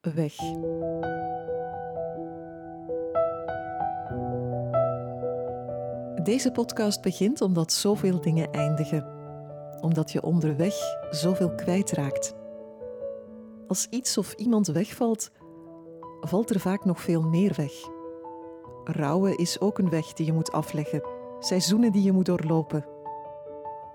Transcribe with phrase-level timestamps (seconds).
[0.00, 0.34] weg.
[6.22, 9.06] Deze podcast begint omdat zoveel dingen eindigen.
[9.80, 10.74] Omdat je onderweg
[11.10, 12.34] zoveel kwijtraakt.
[13.66, 15.30] Als iets of iemand wegvalt,
[16.20, 17.72] valt er vaak nog veel meer weg.
[18.84, 21.02] Rouwen is ook een weg die je moet afleggen,
[21.38, 22.86] seizoenen die je moet doorlopen.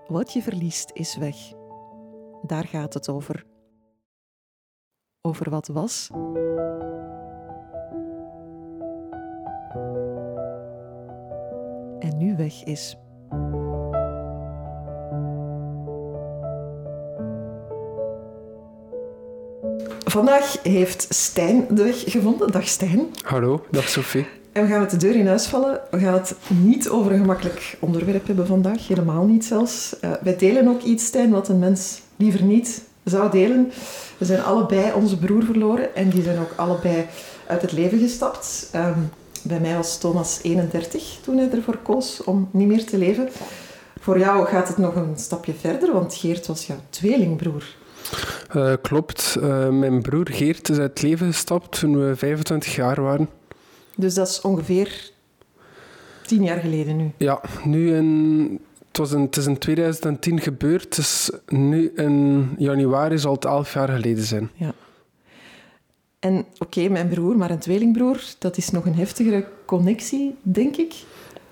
[0.06, 1.36] Wat je verliest is weg.
[2.42, 3.53] Daar gaat het over.
[5.26, 6.08] Over wat was
[11.98, 12.96] en nu weg is.
[20.04, 22.50] Vandaag heeft Stijn de weg gevonden.
[22.52, 23.06] Dag Stijn.
[23.22, 24.26] Hallo, dag Sophie.
[24.52, 25.80] En we gaan met de deur in huis vallen.
[25.90, 28.88] We gaan het niet over een gemakkelijk onderwerp hebben vandaag.
[28.88, 29.96] Helemaal niet zelfs.
[30.00, 33.72] Uh, wij delen ook iets, Stijn, wat een mens liever niet zou delen.
[34.24, 37.06] We zijn allebei onze broer verloren en die zijn ook allebei
[37.46, 38.70] uit het leven gestapt.
[38.74, 39.10] Um,
[39.42, 43.28] bij mij was Thomas 31 toen hij ervoor koos om niet meer te leven.
[44.00, 47.64] Voor jou gaat het nog een stapje verder, want Geert was jouw tweelingbroer.
[48.56, 49.36] Uh, klopt.
[49.38, 53.28] Uh, mijn broer Geert is uit het leven gestapt toen we 25 jaar waren.
[53.96, 55.10] Dus dat is ongeveer
[56.26, 57.12] tien jaar geleden nu?
[57.16, 58.60] Ja, nu in,
[58.94, 63.72] het, was in, het is in 2010 gebeurd, dus nu in januari zal het elf
[63.72, 64.50] jaar geleden zijn.
[64.54, 64.72] Ja.
[66.18, 70.94] En oké, mijn broer, maar een tweelingbroer, dat is nog een heftigere connectie, denk ik.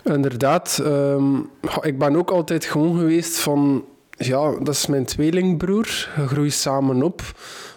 [0.03, 0.79] Inderdaad.
[0.83, 3.85] Um, ik ben ook altijd gewoon geweest van...
[4.11, 6.11] Ja, dat is mijn tweelingbroer.
[6.17, 7.23] Je groeit samen op.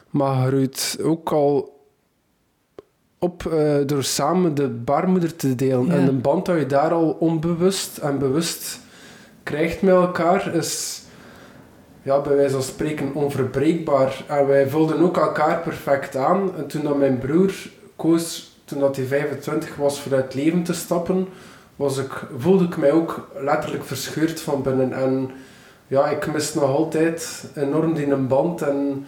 [0.10, 1.80] Maar je groeit ook al
[3.20, 5.86] op uh, door samen de baarmoeder te delen.
[5.86, 5.94] Ja.
[5.94, 8.84] En de band dat je daar al onbewust en bewust
[9.46, 11.02] krijgt met elkaar is
[12.02, 14.24] ja, bij wijze van spreken onverbreekbaar.
[14.28, 16.56] En wij vulden ook elkaar perfect aan.
[16.58, 17.54] En toen dat mijn broer
[17.96, 21.28] koos, toen dat hij 25 was, voor het leven te stappen,
[21.76, 24.94] was ik, voelde ik mij ook letterlijk verscheurd van binnen.
[24.94, 25.32] En
[25.88, 28.62] ja, ik mis nog altijd enorm die band.
[28.62, 29.06] En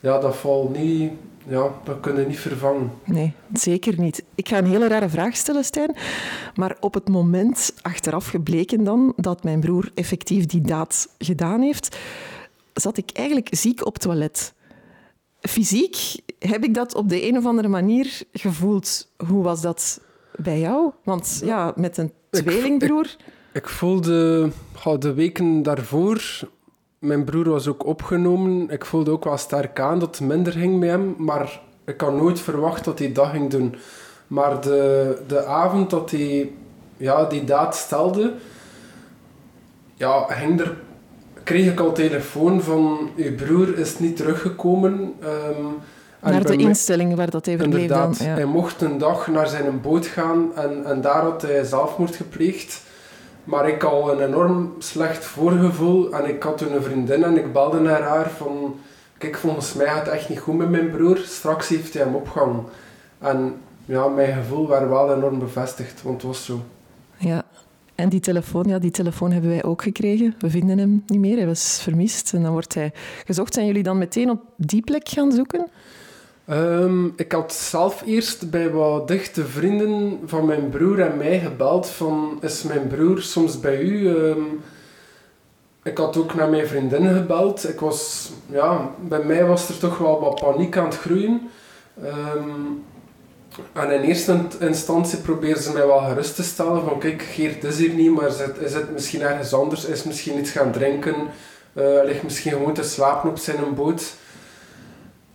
[0.00, 1.12] ja, dat valt niet
[1.46, 2.90] ja, dat kunnen niet vervangen.
[3.04, 4.24] Nee, zeker niet.
[4.34, 5.96] Ik ga een hele rare vraag stellen, Stijn.
[6.54, 11.96] Maar op het moment, achteraf gebleken dan, dat mijn broer effectief die daad gedaan heeft,
[12.74, 14.54] zat ik eigenlijk ziek op toilet.
[15.40, 15.96] Fysiek
[16.38, 19.12] heb ik dat op de een of andere manier gevoeld.
[19.26, 20.00] Hoe was dat
[20.36, 20.92] bij jou?
[21.04, 23.04] Want ja, met een tweelingbroer...
[23.04, 23.16] Ik,
[23.52, 24.50] ik, ik voelde
[24.98, 26.48] de weken daarvoor
[27.00, 28.70] mijn broer was ook opgenomen.
[28.70, 31.14] Ik voelde ook wel sterk aan dat het minder ging met hem.
[31.18, 33.74] Maar ik had nooit verwacht dat hij dat ging doen.
[34.26, 36.52] Maar de, de avond dat hij
[36.96, 38.32] ja, die daad stelde,
[39.94, 40.76] ja, ging er,
[41.42, 45.14] kreeg ik al telefoon van je broer is niet teruggekomen.
[45.22, 45.76] Um,
[46.20, 48.14] naar de instelling waar dat hij verbleef dan.
[48.18, 48.24] Ja.
[48.24, 52.82] Hij mocht een dag naar zijn boot gaan en, en daar had hij zelfmoord gepleegd.
[53.44, 57.52] Maar ik had een enorm slecht voorgevoel en ik had toen een vriendin en ik
[57.52, 58.74] belde naar haar van
[59.18, 62.14] kijk, volgens mij gaat het echt niet goed met mijn broer, straks heeft hij hem
[62.14, 62.64] opgehangen.
[63.18, 66.60] En ja, mijn gevoel werd wel enorm bevestigd, want het was zo.
[67.16, 67.44] Ja,
[67.94, 70.34] en die telefoon, ja, die telefoon hebben wij ook gekregen.
[70.38, 72.92] We vinden hem niet meer, hij was vermist en dan wordt hij
[73.26, 73.54] gezocht.
[73.54, 75.66] Zijn jullie dan meteen op die plek gaan zoeken?
[76.50, 81.88] Um, ik had zelf eerst bij wat dichte vrienden van mijn broer en mij gebeld
[81.88, 84.08] van is mijn broer soms bij u?
[84.08, 84.60] Um,
[85.82, 87.68] ik had ook naar mijn vriendin gebeld.
[87.68, 91.50] Ik was, ja, bij mij was er toch wel wat paniek aan het groeien.
[92.04, 92.84] Um,
[93.72, 97.78] en in eerste instantie probeerden ze mij wel gerust te stellen van kijk, Geert is
[97.78, 99.84] hier niet, maar is het, is het misschien ergens anders?
[99.84, 101.14] Is misschien iets gaan drinken?
[101.72, 104.14] Uh, ligt misschien gewoon te slapen op zijn boot?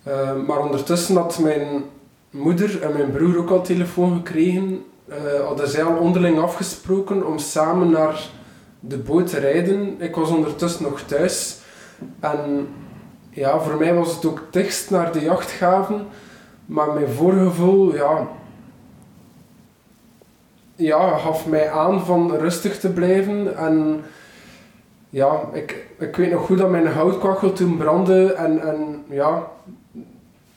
[0.08, 1.84] Uh, maar ondertussen had mijn
[2.30, 4.86] moeder en mijn broer ook al telefoon gekregen.
[5.10, 8.30] Uh, hadden zij al onderling afgesproken om samen naar
[8.80, 9.96] de boot te rijden.
[10.02, 11.58] Ik was ondertussen nog thuis.
[12.20, 12.68] En
[13.30, 16.08] ja, voor mij was het ook dichtst naar de jachtgaven.
[16.66, 18.28] Maar mijn voorgevoel, ja,
[20.76, 23.58] ja, gaf mij aan van rustig te blijven.
[23.58, 24.04] En
[25.10, 28.34] ja, ik, ik weet nog goed dat mijn houtkachel toen brandde.
[28.34, 29.48] En, en ja,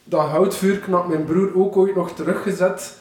[0.09, 2.97] dat houtvuur had mijn broer ook ooit nog teruggezet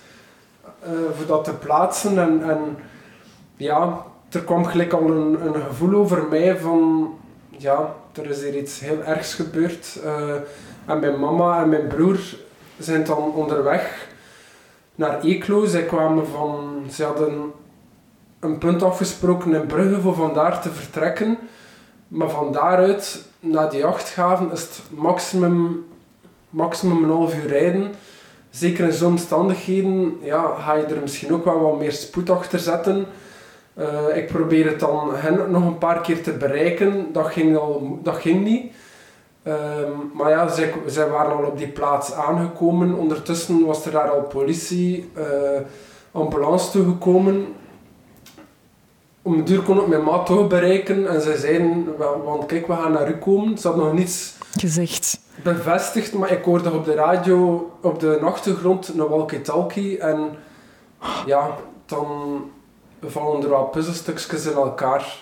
[0.83, 2.19] uh, voor dat te plaatsen.
[2.19, 2.79] En, en
[3.57, 7.11] ja, er kwam gelijk al een, een gevoel over mij van
[7.51, 10.01] ja, er is hier iets heel ergs gebeurd.
[10.05, 10.35] Uh,
[10.87, 12.19] en mijn mama en mijn broer
[12.79, 14.09] zijn dan onderweg
[14.95, 15.65] naar Eeklo.
[15.65, 17.53] Zij kwamen van, ze hadden
[18.41, 21.39] een punt afgesproken in Brugge voor vandaar te vertrekken.
[22.09, 25.87] Maar van daaruit naar die jachtgaven is het maximum
[26.51, 27.95] maximum een half uur rijden.
[28.51, 32.59] Zeker in zo'n omstandigheden ja, ga je er misschien ook wel wat meer spoed achter
[32.59, 33.07] zetten.
[33.79, 37.07] Uh, ik probeerde het dan hen nog een paar keer te bereiken.
[37.13, 38.73] Dat ging, al, dat ging niet.
[39.43, 40.49] Um, maar ja,
[40.87, 42.95] zij, waren al op die plaats aangekomen.
[42.95, 45.25] Ondertussen was er daar al politie, uh,
[46.13, 47.47] ambulance toegekomen.
[49.23, 51.09] Om een duur kon ik mijn maat toch bereiken.
[51.09, 53.59] En zij zeiden, want kijk, we gaan naar u komen.
[53.59, 55.21] Ze had nog niets gezegd.
[55.43, 59.99] Bevestigd, maar ik hoorde op de radio, op de achtergrond, een walkie-talkie.
[59.99, 60.31] En
[61.27, 61.57] ja,
[61.87, 62.07] dan
[63.07, 65.17] vallen er wel puzzelstukjes in elkaar.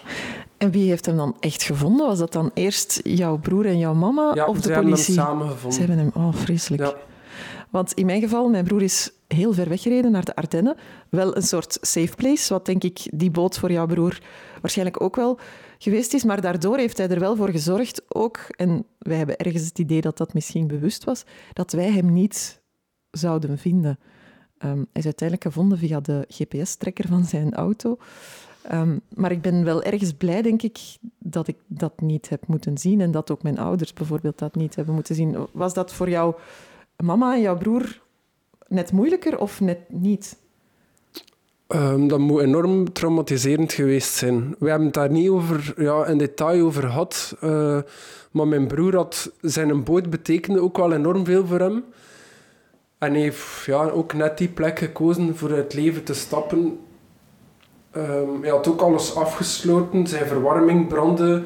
[0.58, 2.06] En wie heeft hem dan echt gevonden?
[2.06, 5.14] Was dat dan eerst jouw broer en jouw mama ja, of de politie?
[5.14, 5.72] Ja, samen gevonden.
[5.72, 6.82] Ze hebben hem, oh vreselijk.
[6.82, 6.94] Ja.
[7.70, 10.76] Want in mijn geval, mijn broer is heel ver weggereden naar de Ardennen.
[11.08, 14.18] Wel een soort safe place, wat denk ik die boot voor jouw broer
[14.60, 15.38] waarschijnlijk ook wel
[15.78, 16.25] geweest is.
[16.25, 20.00] Maar daardoor heeft hij er wel voor gezorgd ook, en wij hebben ergens het idee
[20.00, 22.61] dat dat misschien bewust was, dat wij hem niet
[23.11, 23.99] zouden vinden.
[24.58, 27.99] Um, hij is uiteindelijk gevonden via de GPS-trekker van zijn auto.
[28.73, 30.78] Um, maar ik ben wel ergens blij, denk ik,
[31.19, 34.75] dat ik dat niet heb moeten zien en dat ook mijn ouders bijvoorbeeld dat niet
[34.75, 35.46] hebben moeten zien.
[35.52, 36.38] Was dat voor jouw
[36.96, 38.00] mama en jouw broer
[38.69, 40.37] net moeilijker of net niet?
[41.68, 44.54] Um, dat moet enorm traumatiserend geweest zijn.
[44.58, 47.36] We hebben het daar niet over, ja, in detail over gehad.
[47.44, 47.78] Uh,
[48.30, 51.84] maar mijn broer had zijn boot betekende ook wel enorm veel voor hem.
[52.98, 56.78] En hij heeft ja, ook net die plek gekozen voor het leven te stappen.
[57.96, 61.42] Um, hij had ook alles afgesloten, zijn verwarming brandde.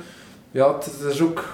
[0.50, 1.44] Ja, het is ook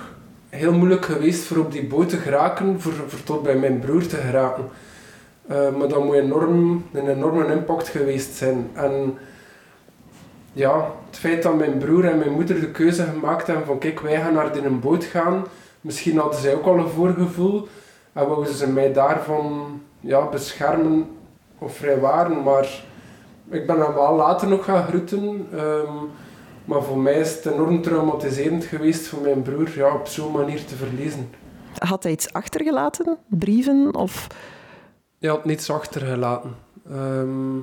[0.48, 4.06] heel moeilijk geweest voor op die boot te geraken, voor, voor tot bij mijn broer
[4.06, 4.64] te geraken.
[5.50, 8.70] Uh, maar dat moet enorm, een enorme impact geweest zijn.
[8.72, 9.18] En
[10.52, 14.00] ja, het feit dat mijn broer en mijn moeder de keuze gemaakt hebben van kijk,
[14.00, 15.44] wij gaan naar een boot gaan.
[15.80, 17.68] Misschien hadden zij ook al een voorgevoel
[18.12, 21.06] en wouden ze mij daarvan ja, beschermen
[21.58, 22.42] of vrijwaren.
[22.42, 22.82] Maar
[23.48, 25.48] ik ben hem wel later nog gaan groeten.
[25.54, 26.10] Um,
[26.64, 30.64] maar voor mij is het enorm traumatiserend geweest voor mijn broer ja, op zo'n manier
[30.64, 31.30] te verliezen.
[31.78, 33.16] Had hij iets achtergelaten?
[33.26, 34.26] Brieven of...
[35.18, 36.54] Hij had niets achtergelaten.
[36.92, 37.58] Um,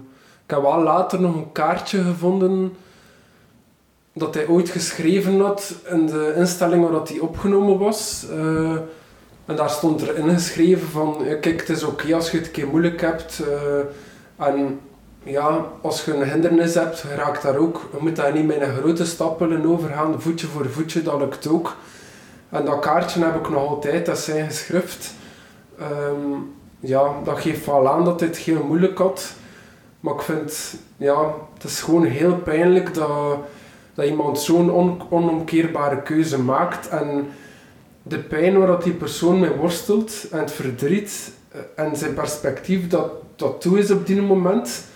[0.45, 2.73] ik heb wel later nog een kaartje gevonden
[4.13, 8.25] dat hij ooit geschreven had in de instelling waar hij opgenomen was.
[8.31, 8.71] Uh,
[9.45, 12.67] en daar stond er ingeschreven van, kijk, het is oké als je het een keer
[12.67, 13.41] moeilijk hebt.
[13.47, 14.79] Uh, en
[15.23, 17.89] ja, als je een hindernis hebt, raakt daar ook.
[17.91, 21.47] Je moet daar niet met een grote stap willen overgaan, voetje voor voetje, dat lukt
[21.47, 21.75] ook.
[22.49, 25.13] En dat kaartje heb ik nog altijd, dat is zijn geschrift.
[25.81, 26.53] Um,
[26.83, 29.33] ja, dat geeft wel aan dat dit heel moeilijk had.
[29.99, 33.37] Maar ik vind, ja, het is gewoon heel pijnlijk dat,
[33.93, 36.87] dat iemand zo'n on, onomkeerbare keuze maakt.
[36.87, 37.27] En
[38.03, 43.11] de pijn waar die persoon mee worstelt, en het verdriet, eh, en zijn perspectief dat,
[43.35, 44.91] dat toe is op die moment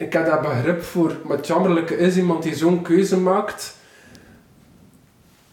[0.00, 1.16] ik heb daar begrip voor.
[1.24, 3.76] Maar het jammerlijke is, iemand die zo'n keuze maakt,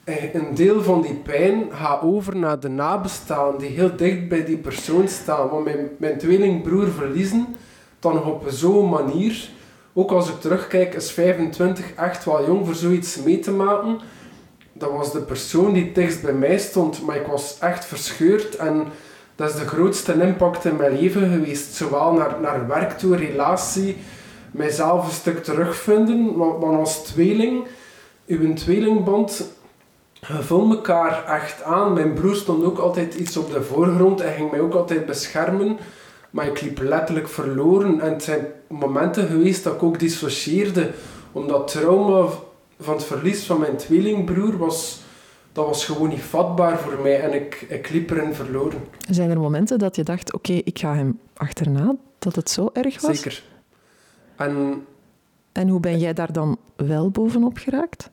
[0.08, 4.58] een deel van die pijn gaat over naar de nabestaan, die heel dicht bij die
[4.58, 5.50] persoon staan.
[5.50, 7.56] Want mijn, mijn tweelingbroer verliezen,
[8.00, 9.50] dan op zo'n manier,
[9.94, 14.00] ook als ik terugkijk, is 25 echt wel jong voor zoiets mee te maken.
[14.74, 18.86] Dat was de persoon die dichtst bij mij stond, maar ik was echt verscheurd en
[19.36, 21.74] dat is de grootste impact in mijn leven geweest.
[21.74, 23.98] Zowel naar, naar werk toe, relatie,
[24.52, 26.38] mijzelf een stuk terugvinden.
[26.38, 27.66] Want, als tweeling,
[28.28, 29.56] uw tweelingband,
[30.20, 31.94] je vult elkaar echt aan.
[31.94, 35.78] Mijn broer stond ook altijd iets op de voorgrond en ging mij ook altijd beschermen.
[36.30, 38.02] Maar ik liep letterlijk verloren.
[38.02, 40.92] En het zijn momenten geweest dat ik ook dissocieerde.
[41.32, 42.30] Omdat trauma
[42.80, 45.02] van het verlies van mijn tweelingbroer was,
[45.52, 47.22] dat was gewoon niet vatbaar voor mij.
[47.22, 48.80] En ik, ik liep erin verloren.
[49.10, 51.96] Zijn er momenten dat je dacht, oké, ik ga hem achterna?
[52.20, 53.16] Dat het zo erg was?
[53.16, 53.44] Zeker.
[54.36, 54.86] En,
[55.52, 58.10] en hoe ben jij daar dan wel bovenop geraakt?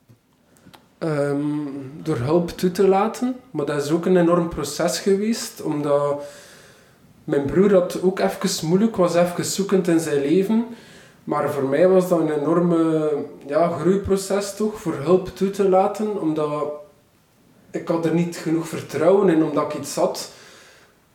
[1.05, 3.35] Um, door hulp toe te laten.
[3.51, 6.23] Maar dat is ook een enorm proces geweest, omdat
[7.23, 10.65] mijn broer had ook even moeilijk, was even zoekend in zijn leven.
[11.23, 13.11] Maar voor mij was dat een enorme
[13.47, 16.71] ja, groeiproces toch, voor hulp toe te laten, omdat
[17.71, 20.31] ik had er niet genoeg vertrouwen in, omdat ik iets had.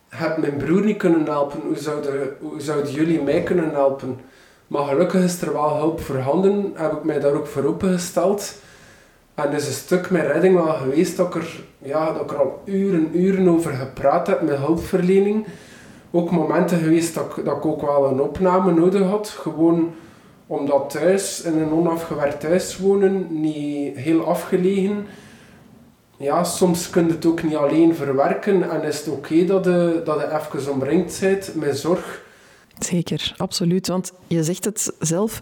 [0.09, 4.21] Heb mijn broer niet kunnen helpen, hoe zouden, hoe zouden jullie mij kunnen helpen?
[4.67, 8.55] Maar gelukkig is er wel hulp voorhanden, heb ik mij daar ook voor opengesteld.
[9.45, 12.63] En is een stuk met redding wel geweest dat ik er, ja, dat er al
[12.65, 15.47] uren, uren over gepraat heb met hulpverlening.
[16.11, 19.29] Ook momenten geweest dat ik, dat ook wel een opname nodig had.
[19.29, 19.93] Gewoon
[20.47, 25.07] omdat thuis, in een onafgewerkt thuis wonen, niet heel afgelegen,
[26.17, 29.65] ja, soms kun je het ook niet alleen verwerken en is het oké dat,
[30.05, 32.23] dat je even omringd bent met zorg.
[32.85, 33.87] Zeker, absoluut.
[33.87, 35.39] Want je zegt het zelf,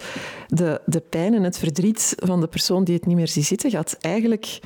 [0.49, 3.71] de, de pijn en het verdriet van de persoon die het niet meer ziet zitten,
[3.71, 4.61] gaat eigenlijk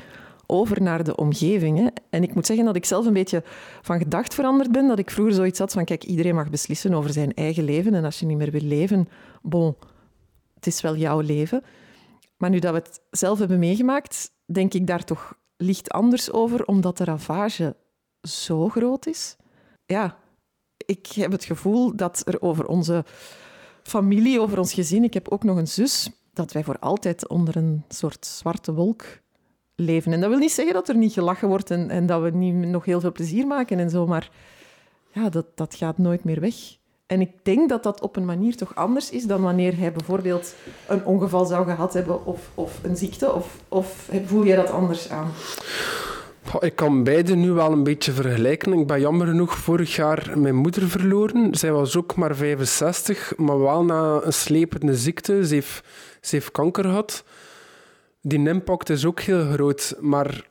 [0.45, 1.77] over naar de omgeving.
[1.77, 1.87] Hè.
[2.09, 3.43] En ik moet zeggen dat ik zelf een beetje
[3.81, 4.87] van gedacht veranderd ben.
[4.87, 7.93] Dat ik vroeger zoiets had van, kijk, iedereen mag beslissen over zijn eigen leven.
[7.93, 9.09] En als je niet meer wil leven,
[9.41, 9.75] bon,
[10.53, 11.63] het is wel jouw leven.
[12.37, 16.65] Maar nu dat we het zelf hebben meegemaakt, denk ik daar toch licht anders over,
[16.65, 17.75] omdat de ravage
[18.21, 19.35] zo groot is.
[19.85, 20.17] Ja,
[20.85, 23.05] ik heb het gevoel dat er over onze
[23.83, 27.55] familie, over ons gezin, ik heb ook nog een zus, dat wij voor altijd onder
[27.55, 29.03] een soort zwarte wolk
[29.75, 30.13] leven.
[30.13, 32.85] En dat wil niet zeggen dat er niet gelachen wordt en, dat we niet nog
[32.85, 34.31] heel veel plezier maken en zo, maar
[35.11, 36.55] ja, dat, dat gaat nooit meer weg.
[37.05, 40.55] En ik denk dat dat op een manier toch anders is dan wanneer hij bijvoorbeeld
[40.87, 43.33] een ongeval zou gehad hebben of, of een ziekte.
[43.33, 45.31] Of, of voel jij dat anders aan?
[46.59, 48.73] Ik kan beide nu wel een beetje vergelijken.
[48.73, 51.55] Ik ben jammer genoeg vorig jaar mijn moeder verloren.
[51.55, 55.47] Zij was ook maar 65, maar wel na een slepende ziekte.
[55.47, 55.85] Ze heeft,
[56.29, 57.23] heeft kanker gehad.
[58.21, 60.47] Die impact is ook heel groot, maar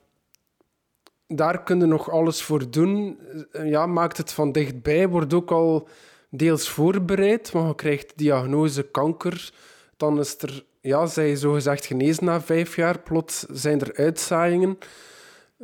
[1.27, 3.19] daar kun je nog alles voor doen.
[3.65, 5.89] Ja, maakt het van dichtbij, wordt ook al
[6.31, 9.53] deels voorbereid, want je krijgt diagnose kanker.
[9.97, 12.99] Dan is er, ja, zij je zogezegd genezen na vijf jaar.
[12.99, 14.79] Plots zijn er uitzaaiingen.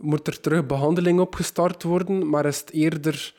[0.01, 3.35] Moet er terug behandeling opgestart worden, maar is het eerder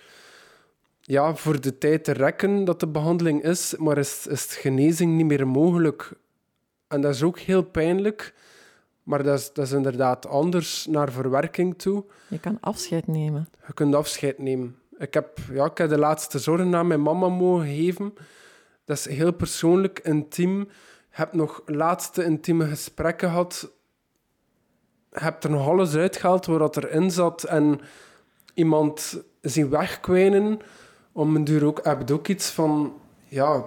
[1.01, 5.15] ja, voor de tijd te rekken dat de behandeling is, maar is, is de genezing
[5.15, 6.11] niet meer mogelijk.
[6.87, 8.33] En dat is ook heel pijnlijk,
[9.03, 12.03] maar dat is, dat is inderdaad anders naar verwerking toe.
[12.27, 13.49] Je kan afscheid nemen.
[13.67, 14.75] Je kunt afscheid nemen.
[14.97, 18.13] Ik heb, ja, ik heb de laatste zorgen aan mijn mama mogen geven.
[18.85, 20.61] Dat is heel persoonlijk, intiem.
[20.61, 20.67] Ik
[21.09, 23.71] heb nog laatste intieme gesprekken gehad.
[25.11, 27.43] Ik heb er nog alles uitgehaald wat erin zat.
[27.43, 27.81] En
[28.53, 30.59] iemand zien wegkwijnen.
[31.11, 32.93] Om een ook, heb ik ook iets van...
[33.27, 33.63] Ja,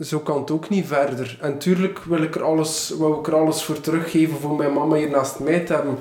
[0.00, 1.38] zo kan het ook niet verder.
[1.40, 4.96] En tuurlijk wil ik er alles, wil ik er alles voor teruggeven voor mijn mama
[4.96, 5.98] hier naast mij te hebben.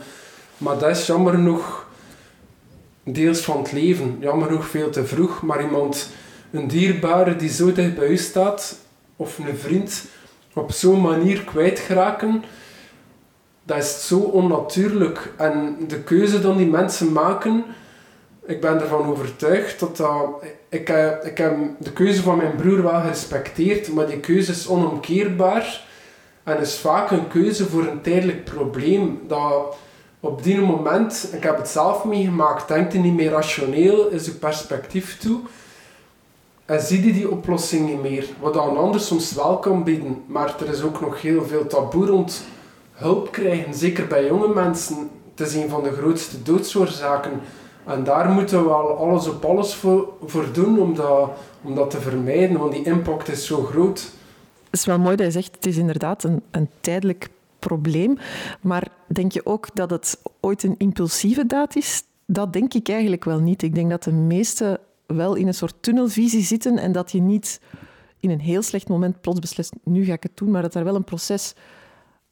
[0.58, 1.88] Maar dat is jammer genoeg
[3.04, 4.18] deels van het leven.
[4.20, 6.10] Jammer genoeg veel te vroeg, maar iemand,
[6.52, 8.80] een dierbare die zo dicht bij u staat,
[9.16, 10.06] of een vriend,
[10.54, 12.44] op zo'n manier kwijtgeraken,
[13.66, 15.34] dat is zo onnatuurlijk.
[15.38, 17.64] En de keuze dan die mensen maken,
[18.46, 20.44] ik ben ervan overtuigd dat dat...
[20.70, 20.90] Ik,
[21.24, 25.84] ik heb de keuze van mijn broer wel gerespecteerd, maar die keuze is onomkeerbaar.
[26.44, 29.22] En is vaak een keuze voor een tijdelijk probleem.
[29.28, 29.76] Dat
[30.20, 34.38] op die moment, ik heb het zelf meegemaakt, denkt hij niet meer rationeel, is uw
[34.40, 35.40] perspectief toe.
[36.66, 38.26] En zie je die oplossing niet meer.
[38.40, 40.24] Wat dan anders soms wel kan bieden.
[40.26, 42.44] Maar er is ook nog heel veel taboe rond
[42.96, 43.74] hulp krijgen.
[43.74, 45.10] Zeker bij jonge mensen.
[45.36, 47.32] Het is van de grootste doodsoorzaken.
[47.86, 51.30] En daar moeten we wel alles op alles voor, doen om dat,
[51.62, 52.60] om dat te vermijden.
[52.60, 54.00] Want die impact is zo groot.
[54.64, 58.18] Het is wel mooi dat je zegt, het is inderdaad een, een tijdelijk probleem.
[58.62, 62.04] Maar denk je ook dat het ooit een impulsieve daad is?
[62.26, 63.62] Dat denk ik eigenlijk wel niet.
[63.62, 67.60] Ik denk dat de meesten wel in een soort tunnelvisie zitten en dat je niet
[68.20, 70.84] in een heel slecht moment plots beslist, nu ga ik het doen, maar dat er
[70.84, 71.54] wel een proces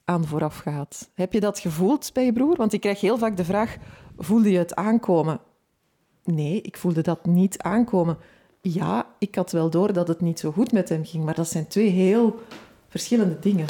[0.05, 1.09] aan vooraf gaat.
[1.13, 2.55] Heb je dat gevoeld bij je broer?
[2.55, 3.77] Want ik krijg heel vaak de vraag,
[4.17, 5.39] voelde je het aankomen?
[6.23, 8.17] Nee, ik voelde dat niet aankomen.
[8.61, 11.47] Ja, ik had wel door dat het niet zo goed met hem ging, maar dat
[11.47, 12.39] zijn twee heel
[12.87, 13.67] verschillende dingen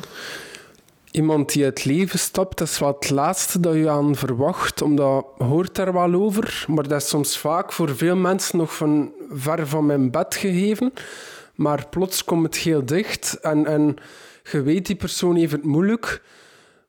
[1.13, 5.25] iemand die het leven stapt, dat is wat het laatste dat je aan verwacht, omdat
[5.37, 9.67] hoort er wel over, maar dat is soms vaak voor veel mensen nog van ver
[9.67, 10.93] van mijn bed gegeven.
[11.55, 13.95] Maar plots komt het heel dicht en, en
[14.51, 16.23] je weet, die persoon heeft het moeilijk,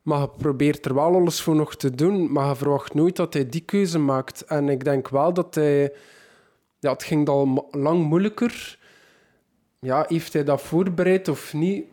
[0.02, 3.34] maar je probeert er wel alles voor nog te doen, maar je verwacht nooit dat
[3.34, 4.44] hij die keuze maakt.
[4.44, 5.92] En ik denk wel dat hij...
[6.78, 8.78] Ja, het ging al lang moeilijker.
[9.80, 11.84] Ja, heeft hij dat voorbereid of niet?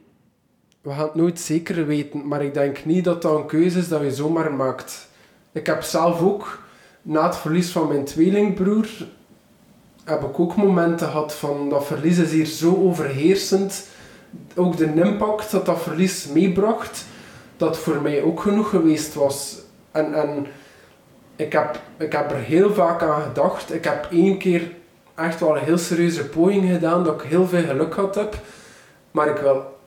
[0.81, 3.87] we gaan het nooit zeker weten, maar ik denk niet dat dat een keuze is
[3.87, 5.07] dat je zomaar maakt.
[5.51, 6.59] Ik heb zelf ook,
[7.01, 8.87] na het verlies van mijn tweelingbroer,
[10.03, 13.87] heb ik ook momenten gehad van dat verlies is hier zo overheersend.
[14.55, 17.05] Ook de impact dat dat verlies meebracht,
[17.57, 19.57] dat voor mij ook genoeg geweest was.
[19.91, 20.47] En, en
[21.35, 23.73] ik, heb, ik heb er heel vaak aan gedacht.
[23.73, 24.71] Ik heb één keer
[25.15, 28.35] echt wel een heel serieuze poging gedaan, dat ik heel veel geluk had heb.
[29.11, 29.77] Maar ik wil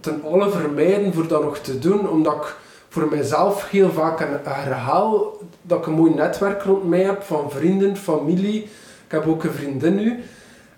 [0.00, 2.56] ten alle vermijden voor dat nog te doen, omdat ik
[2.88, 7.50] voor mezelf heel vaak een herhaal dat ik een mooi netwerk rond mij heb van
[7.50, 8.62] vrienden, familie.
[9.06, 10.22] Ik heb ook een vriendin nu.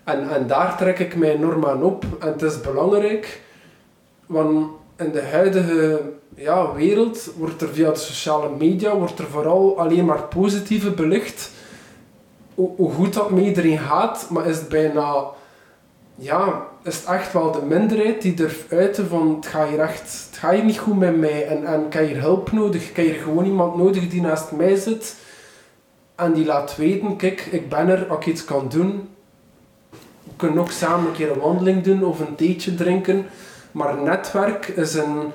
[0.05, 2.05] En, en daar trek ik mij enorm aan op.
[2.19, 3.41] En het is belangrijk,
[4.25, 6.01] want in de huidige
[6.35, 11.51] ja, wereld wordt er via de sociale media wordt er vooral alleen maar positieve belicht.
[12.55, 15.25] Hoe, hoe goed dat met iedereen gaat, maar is het bijna...
[16.17, 20.27] Ja, is echt wel de minderheid die durft uiten van het gaat hier echt...
[20.29, 22.89] Het gaat hier niet goed met mij en, en ik heb hulp nodig.
[22.89, 25.15] Ik heb hier gewoon iemand nodig die naast mij zit
[26.15, 29.09] en die laat weten, kijk, ik ben er, als ik iets kan doen.
[30.35, 33.25] Kunnen ook samen een keer een wandeling doen of een theetje drinken.
[33.71, 35.31] Maar netwerk is in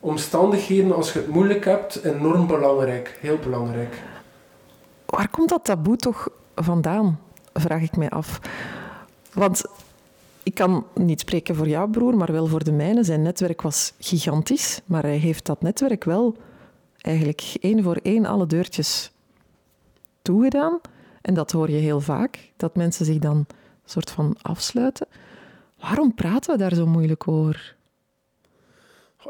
[0.00, 3.18] omstandigheden, als je het moeilijk hebt, enorm belangrijk.
[3.20, 4.02] Heel belangrijk.
[5.06, 7.20] Waar komt dat taboe toch vandaan,
[7.52, 8.40] vraag ik mij af.
[9.32, 9.64] Want
[10.42, 13.04] ik kan niet spreken voor jouw broer, maar wel voor de mijne.
[13.04, 16.36] Zijn netwerk was gigantisch, maar hij heeft dat netwerk wel
[17.00, 19.12] eigenlijk één voor één alle deurtjes
[20.22, 20.80] toegedaan.
[21.22, 23.46] En dat hoor je heel vaak, dat mensen zich dan
[23.90, 25.06] soort van afsluiten.
[25.80, 27.76] Waarom praten we daar zo moeilijk over?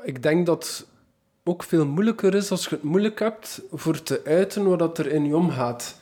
[0.02, 0.86] Ik denk dat het
[1.44, 5.26] ook veel moeilijker is als je het moeilijk hebt voor te uiten wat er in
[5.26, 5.96] je omgaat.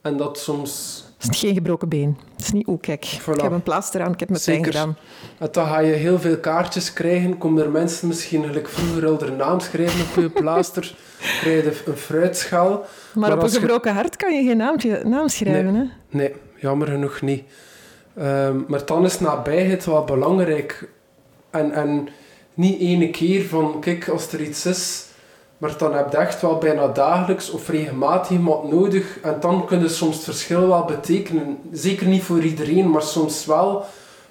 [0.00, 1.04] En dat soms...
[1.18, 2.16] Het is geen gebroken been.
[2.32, 4.96] Het is niet, oh kijk, ik heb een plaaster aan, ik heb mijn pijn gedaan.
[5.38, 9.18] En dan ga je heel veel kaartjes krijgen, komen er mensen misschien, gelijk vroeger al
[9.18, 10.94] de naam schrijven op je plaaster,
[11.40, 12.84] krijg je een fruitschaal.
[13.14, 16.16] Maar, op een gebroken hart kan je geen naamtje, naam schrijven, nee, hè?
[16.18, 17.44] Nee, jammer genoeg niet.
[18.16, 20.88] Ehm, maar dan is nabijheid wel belangrijk.
[21.50, 22.08] En, en
[22.54, 25.08] niet ene keer van, kijk, als er iets is
[25.60, 29.20] maar dan heb je echt wel bijna dagelijks of regelmatig iemand nodig.
[29.20, 31.58] En dan kunnen soms het verschil wel betekenen.
[31.72, 33.84] Zeker niet voor iedereen, maar soms wel.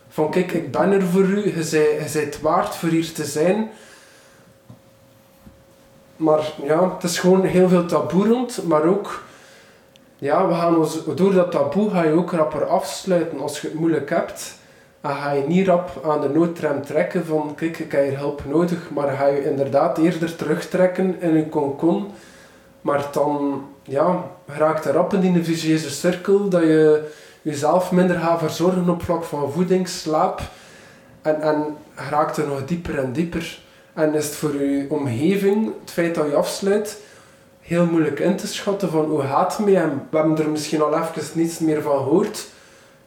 [0.10, 1.56] Van kijk, ik ben er voor u.
[1.56, 3.70] Je zij, je zijt waard voor hier te zijn.
[6.16, 8.64] Maar ja, het is gewoon heel veel taboe rond.
[8.68, 9.24] Maar ook,
[10.20, 10.86] ja, we gaan
[11.16, 14.58] door dat taboe ga je ook rapper afsluiten als je het moeilijk hebt.
[15.02, 18.42] Dan ga je niet rap aan de noodrem trekken van kijk, ik heb hier hulp
[18.46, 22.08] nodig, maar ga je inderdaad eerder terugtrekken in een konkon.
[22.82, 27.12] Maar dan ja, raakt er rap in de vicieuze cirkel dat je
[27.42, 30.42] jezelf minder gaat verzorgen op vlak van voeding, slaap.
[31.22, 33.60] En, en raakt er nog dieper en dieper.
[33.94, 37.02] En is het voor je omgeving, het feit dat je afsluit,
[37.70, 40.02] heel moeilijk in te schatten van hoe gaat het met hem.
[40.10, 42.48] We hebben er misschien al even niets meer van gehoord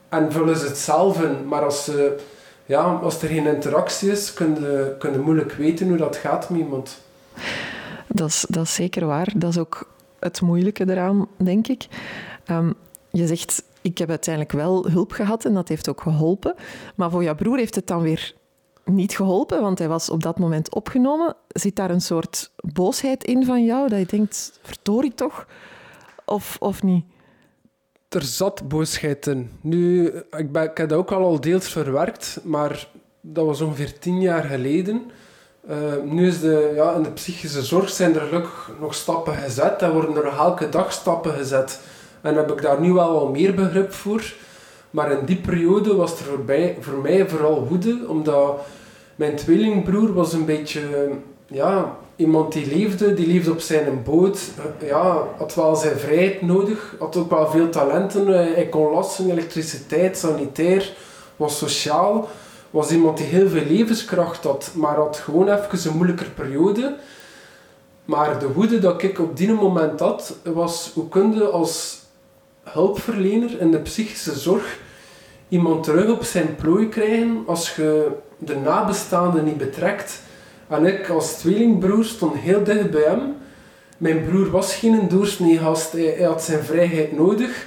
[0.09, 1.49] en vullen ze het zelf in.
[1.49, 2.21] Maar als, ze,
[2.67, 6.61] ja, als er geen interactie is, kun je, kun moeilijk weten hoe dat gaat met
[6.61, 7.01] iemand.
[8.09, 9.29] Dat is, dat is zeker waar.
[9.37, 11.87] Dat is ook het moeilijke eraan, denk ik.
[12.51, 12.75] Um,
[13.11, 16.55] je zegt, ik heb uiteindelijk wel hulp gehad en dat heeft ook geholpen.
[16.95, 18.35] Maar voor jouw broer heeft het dan weer
[18.85, 21.37] niet geholpen, want hij was op dat moment opgenomen.
[21.49, 25.47] Zit daar een soort boosheid in van jou, dat je denkt, verdorie toch?
[26.25, 27.05] Of, of niet?
[28.15, 29.51] er zat boosheid in.
[29.61, 32.89] Nu, ik, ben, ik heb dat ook al, al deels verwerkt, maar
[33.21, 35.11] dat was ongeveer tien jaar geleden.
[35.71, 39.83] Uh, nu is de, ja, in de psychische zorg zijn er gelukkig nog stappen gezet.
[39.83, 41.81] Er worden er elke dag stappen gezet.
[42.21, 44.35] En heb ik daar nu wel wat meer begrip voor.
[44.93, 48.61] Maar in die periode was er voorbij, voor mij vooral woede, omdat
[49.17, 50.81] mijn tweelingbroer was een beetje
[51.47, 54.41] ja, iemand die leefde, die leefde op zijn boot,
[54.81, 58.27] ja, had wel zijn vrijheid nodig, had ook wel veel talenten.
[58.29, 60.93] Eh, hij kon lassen, elektriciteit, sanitair,
[61.37, 62.29] was sociaal.
[62.71, 66.97] Was iemand die heel veel levenskracht had, maar had gewoon even een moeilijke periode.
[68.05, 72.02] Maar de woede dat ik op die moment had, was hoe kun je als
[72.63, 74.79] hulpverlener in de psychische zorg
[75.49, 80.21] iemand terug op zijn plooi krijgen als je de nabestaanden niet betrekt
[80.69, 83.35] en ik als tweelingbroer stond heel dicht bij hem.
[83.99, 87.67] Mijn broer was geen doorsnee gast, hij, had zijn vrijheid nodig.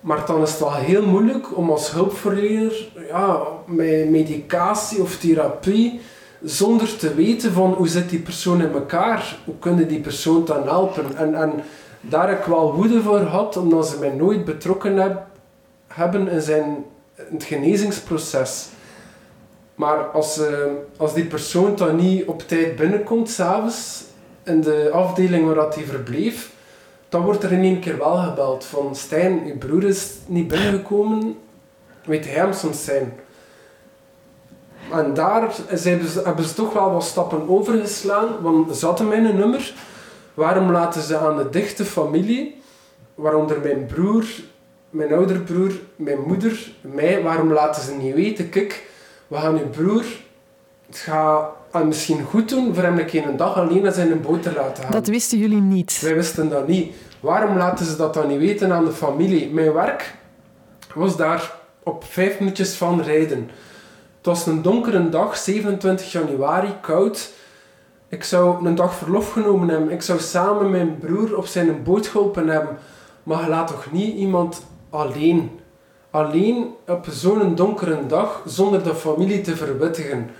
[0.00, 6.00] Maar dan is het wel heel moeilijk om als hulpverlener ja, met medicatie of therapie,
[6.42, 10.62] zonder te weten van hoe zit die persoon in elkaar, hoe kunnen die persoon dan
[10.62, 11.16] helpen.
[11.16, 11.52] En, en
[12.00, 15.26] daar ik wel woede voor gehad, omdat ze mij nooit betrokken heb,
[15.86, 16.84] hebben in, zijn,
[17.14, 18.68] in het genezingsproces.
[19.74, 20.46] Maar als, uh,
[20.96, 24.04] als die persoon dan niet op tijd binnenkomt, s'avonds,
[24.42, 26.50] in de afdeling waar hij verbleef,
[27.08, 31.36] dan wordt er in één keer wel gebeld van Stijn, je broer is niet binnengekomen,
[32.04, 33.12] weet hij hem soms zijn.
[34.92, 35.88] En daar ze,
[36.24, 39.74] hebben ze toch wel wat stappen overgeslaan, want ze hadden mijn nummer.
[40.38, 42.60] Waarom laten ze aan de dichte familie,
[43.14, 44.24] waaronder mijn broer,
[44.90, 48.86] mijn oudere broer, mijn moeder, mij, waarom laten ze niet weten, kijk,
[49.26, 50.04] we gaan uw broer,
[50.86, 54.42] het gaat misschien goed doen voor hem een keer een dag alleen naar zijn boot
[54.42, 54.92] te laten gaan.
[54.92, 56.00] Dat wisten jullie niet?
[56.00, 56.94] Wij wisten dat niet.
[57.20, 59.50] Waarom laten ze dat dan niet weten aan de familie?
[59.50, 60.14] Mijn werk
[60.94, 63.50] was daar op vijf minuutjes van rijden.
[64.22, 67.36] was een donkere dag, 27 januari, koud.
[68.08, 69.90] Ik zou een dag verlof genomen hebben.
[69.90, 72.76] Ik zou samen mijn broer op zijn boot geholpen hebben.
[73.22, 75.60] Maar je laat toch niet iemand alleen.
[76.10, 80.30] Alleen op zo'n donkere dag, zonder de familie te verwittigen.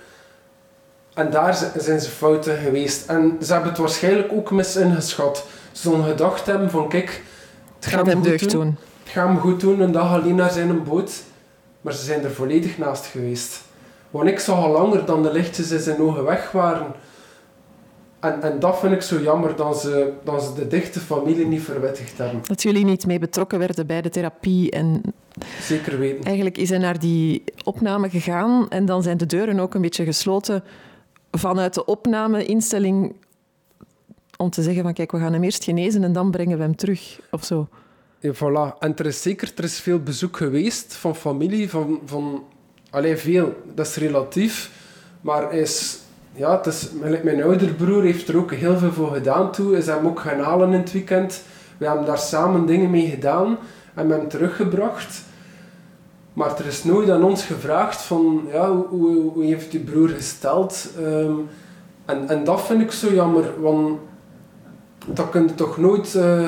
[1.13, 3.09] En daar zijn ze fouten geweest.
[3.09, 5.45] En ze hebben het waarschijnlijk ook mis ingeschat.
[5.71, 7.23] Ze zullen gedacht hebben van, kijk,
[7.75, 8.77] het gaat hem goed doen.
[9.03, 11.11] Het gaat hem goed doen, een dag alleen naar zijn boot.
[11.81, 13.61] Maar ze zijn er volledig naast geweest.
[14.11, 16.93] Want ik zag al langer dan de lichtjes in zijn ogen weg waren.
[18.19, 21.61] En, en dat vind ik zo jammer, dat ze, dat ze de dichte familie niet
[21.61, 22.41] verwittigd hebben.
[22.43, 24.71] Dat jullie niet mee betrokken werden bij de therapie.
[24.71, 25.01] En
[25.61, 26.23] Zeker weten.
[26.23, 30.05] Eigenlijk is hij naar die opname gegaan en dan zijn de deuren ook een beetje
[30.05, 30.63] gesloten
[31.31, 33.15] vanuit de opnameinstelling
[34.37, 36.75] om te zeggen van kijk, we gaan hem eerst genezen en dan brengen we hem
[36.75, 37.67] terug, of zo.
[38.19, 38.77] Ja, voilà.
[38.79, 41.99] En er is zeker er is veel bezoek geweest van familie, van...
[42.05, 42.43] van
[42.89, 44.71] alleen veel, dat is relatief.
[45.21, 45.99] Maar is,
[46.39, 46.91] ja, het
[47.23, 49.77] mijn oudere broer heeft er ook heel veel voor gedaan toe.
[49.77, 51.43] Is hem ook gaan halen in het weekend.
[51.77, 53.57] We hebben daar samen dingen mee gedaan
[53.93, 55.23] en hem teruggebracht.
[56.33, 60.89] Maar er is nooit aan ons gevraagd van, ja, hoe, hoe heeft die broer gesteld?
[60.99, 61.47] Um,
[62.05, 63.99] en, en dat vind ik zo jammer, want
[65.05, 66.47] dat kun je toch nooit uh,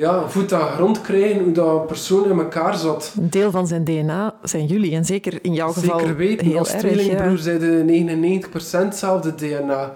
[0.00, 3.12] ja, voet aan grond krijgen hoe dat persoon in elkaar zat.
[3.16, 6.58] Een deel van zijn DNA zijn jullie, en zeker in jouw geval Zeker weten, heel
[6.58, 7.36] als tweelingbroer ja.
[7.36, 9.94] zijn 99% hetzelfde DNA.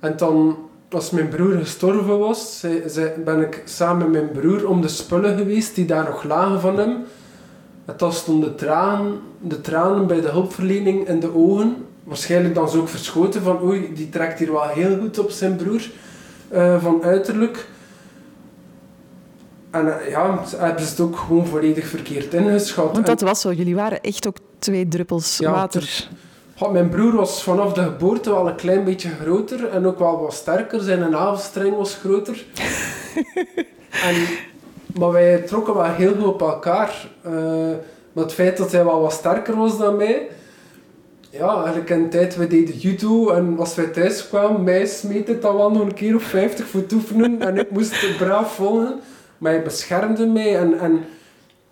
[0.00, 0.56] En dan,
[0.90, 4.88] als mijn broer gestorven was, zei, zei, ben ik samen met mijn broer om de
[4.88, 6.96] spullen geweest die daar nog lagen van hem.
[7.84, 11.76] Het was stond de tranen, de tranen bij de hulpverlening in de ogen.
[12.04, 15.56] Waarschijnlijk dan zo ook verschoten van oei, die trekt hier wel heel goed op zijn
[15.56, 15.90] broer.
[16.52, 17.66] Uh, van uiterlijk.
[19.72, 22.92] En uh, ja, hebben ze het ook gewoon volledig verkeerd ingeschat.
[22.92, 26.08] Want dat was zo, jullie waren echt ook twee druppels ja, water.
[26.72, 30.34] Mijn broer was vanaf de geboorte wel een klein beetje groter en ook wel wat
[30.34, 30.80] sterker.
[30.80, 32.44] Zijn navelstreng was groter.
[34.08, 34.14] en
[34.98, 37.08] maar wij trokken wel heel goed op elkaar.
[37.26, 37.32] Uh,
[38.12, 40.28] maar het feit dat hij wel wat sterker was dan mij...
[41.30, 45.28] Ja, eigenlijk in de tijd, we deden judo en als wij thuis kwamen, mij smeet
[45.28, 48.54] het dan wel nog een keer of 50 voor oefenen en ik moest het braaf
[48.54, 49.00] volgen.
[49.42, 50.78] Maar hij beschermde mij en...
[50.78, 51.04] en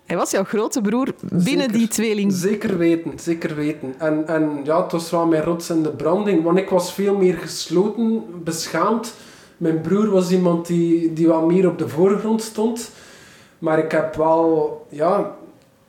[0.05, 2.33] hij was jouw grote broer binnen zeker, die tweeling.
[2.33, 3.95] Zeker weten, zeker weten.
[3.97, 7.15] En, en ja, het was wel mijn rots in de branding, want ik was veel
[7.15, 9.13] meer gesloten, beschaamd.
[9.57, 12.91] Mijn broer was iemand die, die wat meer op de voorgrond stond.
[13.59, 15.35] Maar ik heb wel, ja,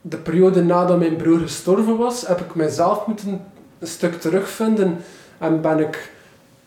[0.01, 3.41] de periode nadat mijn broer gestorven was, heb ik mezelf moeten
[3.79, 4.97] een stuk terugvinden.
[5.37, 6.11] En ben ik,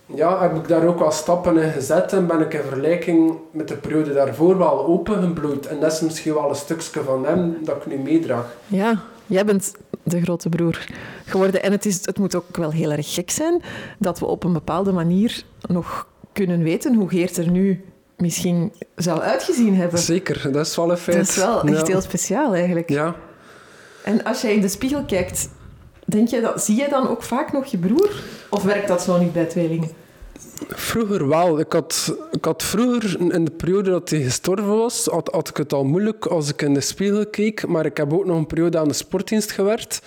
[0.06, 3.68] ja, heb ik daar ook wel stappen in gezet en ben ik in vergelijking met
[3.68, 5.66] de periode daarvoor wel opengebloeid.
[5.66, 8.56] En dat is misschien wel een stukje van hem dat ik nu meedraag.
[8.66, 10.86] Ja, jij bent de grote broer
[11.24, 11.62] geworden.
[11.62, 13.62] En het, is, het moet ook wel heel erg gek zijn
[13.98, 17.84] dat we op een bepaalde manier nog kunnen weten hoe Geert er nu
[18.16, 19.98] misschien zou uitgezien hebben.
[19.98, 21.16] Zeker, dat is wel een feit.
[21.16, 21.92] Dat is wel echt ja.
[21.92, 22.88] heel speciaal eigenlijk.
[22.88, 23.14] Ja.
[24.04, 25.48] En als jij in de spiegel kijkt,
[26.06, 28.22] denk je dat, zie je dan ook vaak nog je broer?
[28.50, 29.90] Of werkt dat zo niet bij tweelingen?
[30.68, 31.58] Vroeger wel.
[31.58, 35.56] Ik had, ik had vroeger, in de periode dat hij gestorven was, had, had ik
[35.56, 37.66] het al moeilijk als ik in de spiegel keek.
[37.66, 40.02] Maar ik heb ook nog een periode aan de sportdienst gewerkt.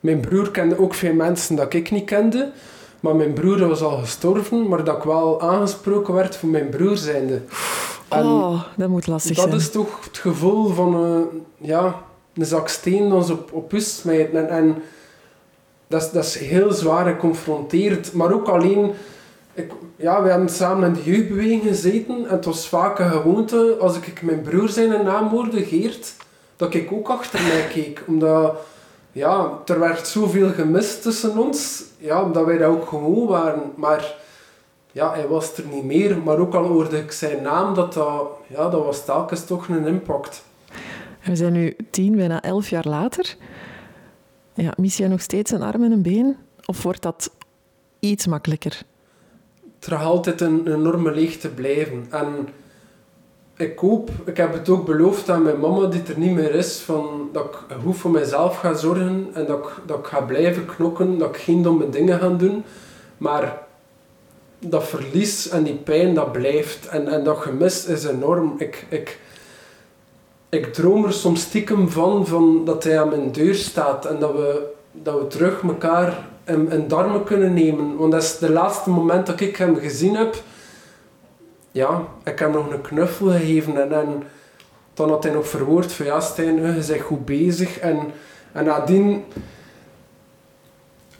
[0.00, 2.52] Mijn broer kende ook veel mensen dat ik niet kende.
[3.00, 6.96] Maar mijn broer was al gestorven, maar dat ik wel aangesproken werd voor mijn broer
[6.96, 7.40] zijnde.
[8.08, 9.50] En oh, dat moet lastig dat zijn.
[9.50, 11.20] Dat is toch het gevoel van uh,
[11.68, 12.02] ja,
[12.34, 13.72] een zak steen ons op, op.
[14.04, 14.82] En, en
[16.00, 18.12] dat, is, heel zwaar geconfronteerd.
[18.12, 18.92] Maar ook alleen...
[19.54, 22.26] Ik, ja, we hebben samen in de jeugdbeweging gezeten.
[22.26, 26.14] En het was vaak een gewoonte, als ik mijn broer zijn naam hoorde, Geert,
[26.56, 28.02] dat ik ook achter mij keek.
[28.06, 28.56] Omdat
[29.12, 33.72] ja, er werd zoveel gemist tussen ons, ja, omdat wij dat ook gewoon waren.
[33.74, 34.14] Maar
[34.92, 36.18] ja, hij was er niet meer.
[36.24, 39.86] Maar ook al hoorde ik zijn naam, dat, dat, ja, dat was telkens toch een
[39.86, 40.44] impact.
[41.24, 43.36] We zijn nu tien, bijna elf jaar later.
[44.54, 46.36] Ja, mis nog steeds een arm en een been?
[46.66, 47.30] Of wordt dat
[47.98, 48.82] iets makkelijker?
[49.80, 52.06] Er gaat altijd een enorme leegte blijven.
[52.10, 52.48] En
[53.56, 56.78] ik hoop, ik heb het ook beloofd aan mijn mama, die er niet meer is,
[56.78, 60.66] van, dat ik goed voor mezelf ga zorgen en dat ik, dat ik ga blijven
[60.66, 62.64] knokken, dat ik geen domme dingen ga doen.
[63.18, 63.66] Maar
[64.58, 66.86] dat verlies en die pijn, dat blijft.
[66.86, 68.54] En, en dat gemis is enorm.
[68.58, 69.18] Ik, ik,
[70.52, 74.32] ik droom er soms stiekem van, van dat hij aan mijn deur staat en dat
[74.32, 77.96] we, dat we terug elkaar in, in darmen kunnen nemen.
[77.96, 80.34] Want dat is de laatste moment dat ik hem gezien heb
[81.72, 84.22] ja, ik heb nog een knuffel gegeven en, en
[84.94, 87.98] dan had hij nog verwoord van ja Stijn, je bent goed bezig en,
[88.52, 89.24] en nadien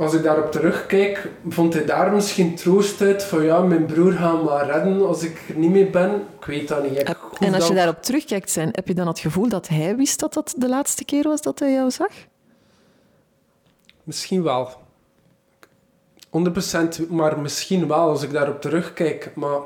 [0.02, 4.42] als ik daarop terugkijk, vond hij daar misschien troost uit van ja, mijn broer gaat
[4.42, 6.10] me redden als ik er niet meer ben.
[6.38, 6.98] Ik weet dat niet.
[6.98, 10.20] Ik en als je daarop terugkijkt, zijn, heb je dan het gevoel dat hij wist
[10.20, 12.12] dat dat de laatste keer was dat hij jou zag?
[14.02, 14.70] Misschien wel.
[17.06, 19.30] 100% maar misschien wel als ik daarop terugkijk.
[19.34, 19.60] Maar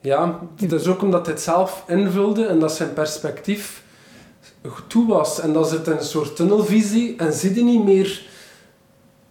[0.00, 3.82] ja, het is ook omdat hij het zelf invulde en dat zijn perspectief
[4.86, 5.40] toe was.
[5.40, 8.30] En dat zit een soort tunnelvisie en zie je niet meer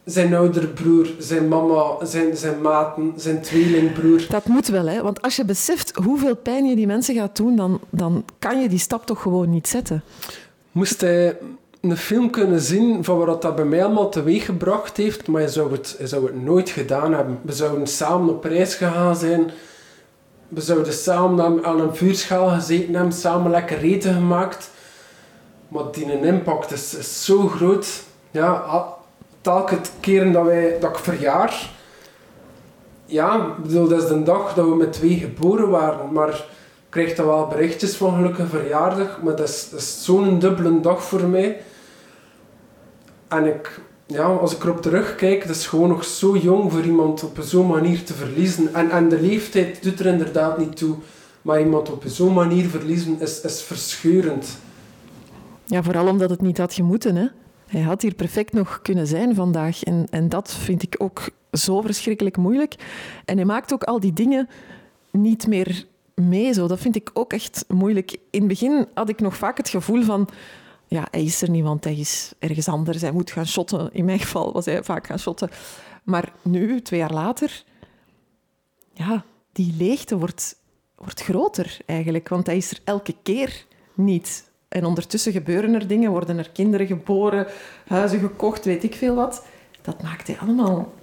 [0.06, 4.26] zijn oudere broer, zijn mama, zijn, zijn maten, zijn tweelingbroer.
[4.30, 5.02] Dat moet wel, hè?
[5.02, 8.70] want als je beseft hoeveel pijn je die mensen gaat doen, dan, dan kan je
[8.70, 10.04] die stap toch gewoon niet zetten.
[10.72, 11.38] Moest hij
[11.82, 15.50] een film kunnen zien van wat dat bij mij allemaal teweeg gebracht heeft, maar hij
[15.50, 17.40] zou, het, hij zou het nooit gedaan hebben.
[17.42, 19.52] We zouden samen op reis gegaan zijn.
[20.48, 24.70] We zouden samen aan een vuurschaal gezeten hebben, samen lekker eten gemaakt.
[25.68, 28.04] Maar die impact is, is zo groot.
[28.32, 28.64] Ja,
[29.42, 31.70] telkens keren dat, wij, dat ik verjaar,
[33.06, 36.46] ja, bedoel, dat is de dag dat we met twee geboren waren, maar ik
[36.90, 41.62] krijg dan wel berichtjes van gelukkige verjaardag, maar dat is, zo'n dubbele dag voor mij.
[43.28, 47.24] En ik, ja, als ik erop terugkijk, het is gewoon nog zo jong voor iemand
[47.24, 48.74] op zo'n manier te verliezen.
[48.74, 50.96] En, en de leeftijd doet er inderdaad niet toe,
[51.42, 54.58] maar iemand op zo'n manier verliezen is, is verscheurend.
[55.66, 57.28] Ja, vooral omdat het niet had gemoeten, hè?
[57.72, 59.84] Hij had hier perfect nog kunnen zijn vandaag.
[59.84, 62.76] En, en dat vind ik ook zo verschrikkelijk moeilijk.
[63.26, 64.50] En hij maakt ook al die dingen
[65.12, 66.54] niet meer mee.
[66.54, 66.68] Zo.
[66.68, 68.12] Dat vind ik ook echt moeilijk.
[68.12, 70.30] In het begin had ik nog vaak het gevoel van...
[70.88, 73.02] Ja, hij is er niet, want hij is ergens anders.
[73.02, 73.90] Hij moet gaan shotten.
[73.94, 75.50] In mijn geval was hij vaak gaan shotten.
[76.04, 77.64] Maar nu, twee jaar later...
[78.94, 80.56] Ja, die leegte wordt,
[80.96, 82.30] wordt groter eigenlijk.
[82.30, 84.51] Want hij is er elke keer niet.
[84.72, 87.48] En ondertussen gebeuren er dingen, worden er kinderen geboren,
[87.88, 89.46] huizen gekocht, weet ik veel wat.
[89.82, 90.94] Dat maakt hij allemaal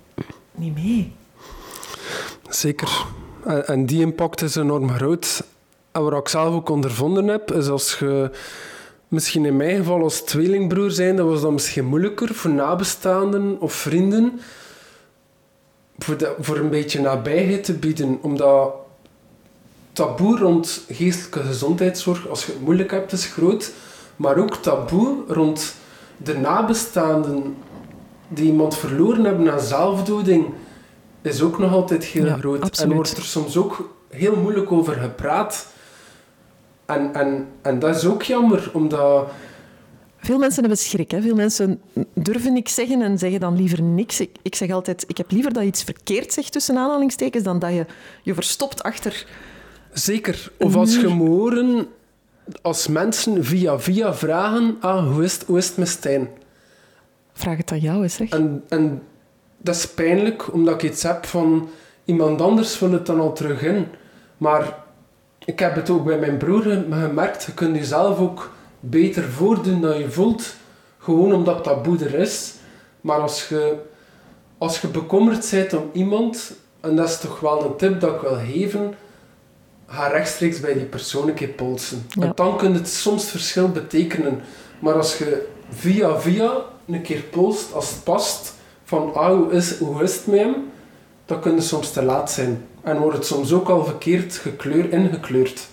[0.54, 1.12] niet mee.
[2.48, 3.04] Zeker.
[3.66, 5.44] En die impact is enorm groot.
[5.92, 8.30] En wat ik zelf ook ondervonden heb, is als je
[9.08, 13.72] misschien in mijn geval als tweelingbroer zijn, dat was dat misschien moeilijker voor nabestaanden of
[13.72, 14.40] vrienden
[15.98, 18.18] voor, voor een beetje nabijheid te bieden.
[18.20, 18.74] Omdat
[19.98, 23.72] taboe rond geestelijke gezondheidszorg, als je het moeilijk hebt, is groot.
[24.16, 25.74] Maar ook taboe rond
[26.16, 27.56] de nabestaanden
[28.28, 30.46] die iemand verloren hebben aan zelfdoding,
[31.22, 32.78] is ook nog altijd heel groot.
[32.78, 35.66] En wordt er soms ook heel moeilijk over gepraat.
[36.86, 39.28] En, en, en dat is ook jammer, omdat...
[40.16, 41.10] Veel mensen hebben schrik.
[41.10, 41.22] Hè?
[41.22, 41.80] Veel mensen
[42.14, 44.20] durven niks zeggen en zeggen dan liever niks.
[44.20, 47.58] Ik, ik zeg altijd, ik heb liever dat je iets verkeerd zegt tussen aanhalingstekens dan
[47.58, 47.86] dat je
[48.22, 49.26] je verstopt achter
[49.92, 50.50] Zeker.
[50.58, 51.88] Of als je horen
[52.62, 56.28] als mensen via via vragen, ah, hoe is het, hoe is het met Stijn?
[57.32, 58.28] Vraag het aan jou eens, zeg.
[58.28, 59.02] En, en
[59.56, 61.68] dat is pijnlijk, omdat ik iets heb van
[62.04, 63.86] iemand anders wil het dan al terug in.
[64.36, 64.76] Maar
[65.44, 69.98] ik heb het ook bij mijn broer gemerkt, je kunt jezelf ook beter voordoen dan
[69.98, 70.54] je voelt,
[70.98, 72.54] gewoon omdat dat er is.
[73.00, 73.76] Maar als je,
[74.58, 78.20] als je bekommerd bent om iemand, en dat is toch wel een tip dat ik
[78.20, 78.94] wil geven,
[79.88, 82.06] ga rechtstreeks bij die persoon een keer polsen.
[82.20, 84.40] En dan kan het soms verschil betekenen.
[84.78, 89.78] Maar als je via via een keer polst, als het past, van ah, hoe, is,
[89.78, 90.54] hoe is het met hem,
[91.26, 92.66] dan het soms te laat zijn.
[92.82, 95.68] En wordt het soms ook al verkeerd gekleur, ingekleurd.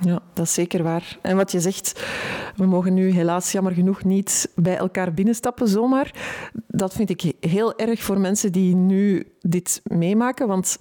[0.00, 1.18] Ja, dat is zeker waar.
[1.22, 2.02] En wat je zegt,
[2.56, 6.14] we mogen nu helaas jammer genoeg niet bij elkaar binnenstappen zomaar.
[6.66, 10.46] Dat vind ik heel erg voor mensen die nu dit meemaken.
[10.46, 10.78] Want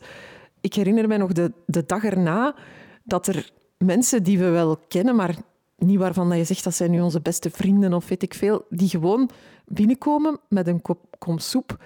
[0.61, 2.55] ik herinner mij nog de, de dag erna
[3.03, 5.35] dat er mensen die we wel kennen, maar
[5.77, 8.65] niet waarvan dat je zegt dat zijn nu onze beste vrienden of weet ik veel,
[8.69, 9.29] die gewoon
[9.65, 11.77] binnenkomen met een kop kom soep.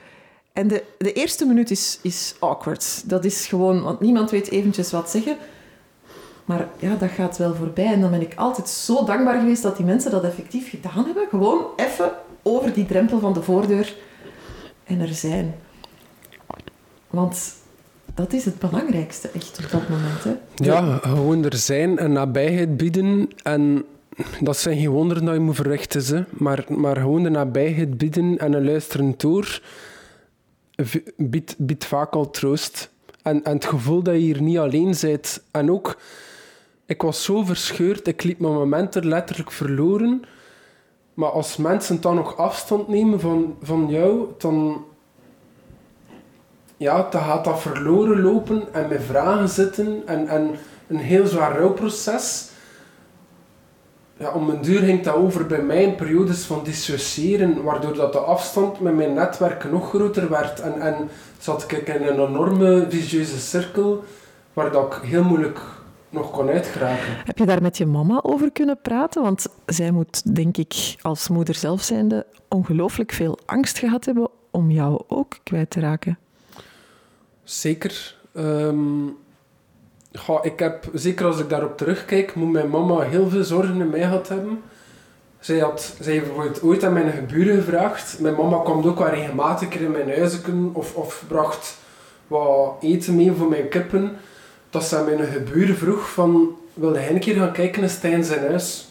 [0.53, 3.09] En de, de eerste minuut is, is awkward.
[3.09, 5.37] Dat is gewoon, want niemand weet eventjes wat zeggen.
[6.45, 7.93] Maar ja, dat gaat wel voorbij.
[7.93, 11.27] En dan ben ik altijd zo dankbaar geweest dat die mensen dat effectief gedaan hebben.
[11.29, 13.95] Gewoon even over die drempel van de voordeur
[14.83, 15.55] en er zijn.
[17.09, 17.55] Want
[18.13, 20.23] dat is het belangrijkste echt op dat moment.
[20.23, 20.33] Hè?
[20.55, 23.29] Ja, gewoon er zijn en nabijheid bieden.
[23.43, 23.85] En
[24.39, 26.01] dat zijn geen wonderen dat je moet verrichten.
[26.01, 26.25] Ze.
[26.29, 29.25] Maar, maar gewoon de nabijheid bieden en een luisterend
[31.17, 32.91] biedt, biedt vaak al troost.
[33.21, 35.43] En, en het gevoel dat je hier niet alleen bent.
[35.51, 35.97] En ook,
[36.85, 40.21] ik was zo verscheurd, ik liep mijn momenten letterlijk verloren.
[41.13, 44.85] Maar als mensen dan nog afstand nemen van, van jou, dan,
[46.77, 50.55] ja, dan gaat dat verloren lopen en met vragen zitten en, en
[50.87, 52.49] een heel zwaar rouwproces.
[54.17, 58.13] ja, om een duur ging dat over bij mij in periodes van dissociëren, waardoor dat
[58.13, 60.59] de afstand met mijn netwerk nog groter werd.
[60.59, 64.03] En, en zat ik in een enorme vicieuze cirkel,
[64.53, 65.59] waar dat ik heel moeilijk
[66.09, 67.17] nog kon uitgeraken.
[67.23, 69.21] Heb je daar met je mama over kunnen praten?
[69.21, 74.71] Want zij moet, denk ik, als moeder zelf zijnde, ongelooflijk veel angst gehad hebben om
[74.71, 76.17] jou ook kwijt te raken.
[77.43, 78.15] Zeker.
[78.37, 79.17] Um,
[80.41, 83.99] ik heb, zeker als ik daarop terugkijk, moet mijn mama heel veel zorgen in mij
[83.99, 84.61] gehad hebben.
[85.39, 88.19] Zij, had, zij heeft bijvoorbeeld ooit aan mijn geburen gevraagd.
[88.19, 91.77] Mijn mama kwam ook wel regelmatig in mijn huizen of, of bracht
[92.27, 94.17] wat eten mee voor mijn kippen.
[94.69, 98.23] Dat ze aan mijn geburen vroeg van, wilde hij een keer gaan kijken in Stijn
[98.23, 98.87] zijn huis?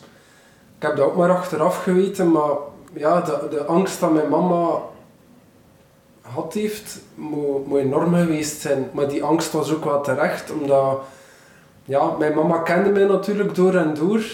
[0.77, 2.51] Ik heb dat ook maar achteraf geweten, maar
[2.93, 4.79] ja, de, de angst dat mijn mama
[6.23, 8.89] had heeft, moet, moet enorm geweest zijn.
[8.93, 11.01] Maar die angst was ook wel terecht, omdat
[11.85, 14.25] ja, mijn mama kende mij natuurlijk door en door.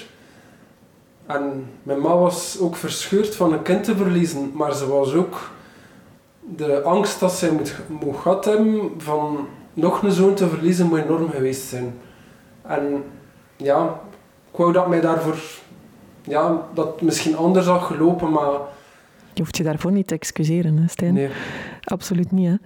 [1.27, 5.51] En mijn mama was ook verscheurd van een kind te verliezen, maar ze was ook
[6.57, 10.99] de angst dat zij moet, moet gehad hebben van nog een zoon te verliezen, moet
[10.99, 11.99] enorm geweest zijn.
[12.63, 13.05] En
[13.57, 14.01] ja,
[14.51, 15.39] ik wou dat mij daarvoor,
[16.23, 18.53] ja, dat misschien anders had gelopen, maar
[19.39, 21.15] je hoeft je daarvoor niet te excuseren, hè, Stijn?
[21.15, 21.31] Nee.
[21.89, 22.59] Absoluut niet?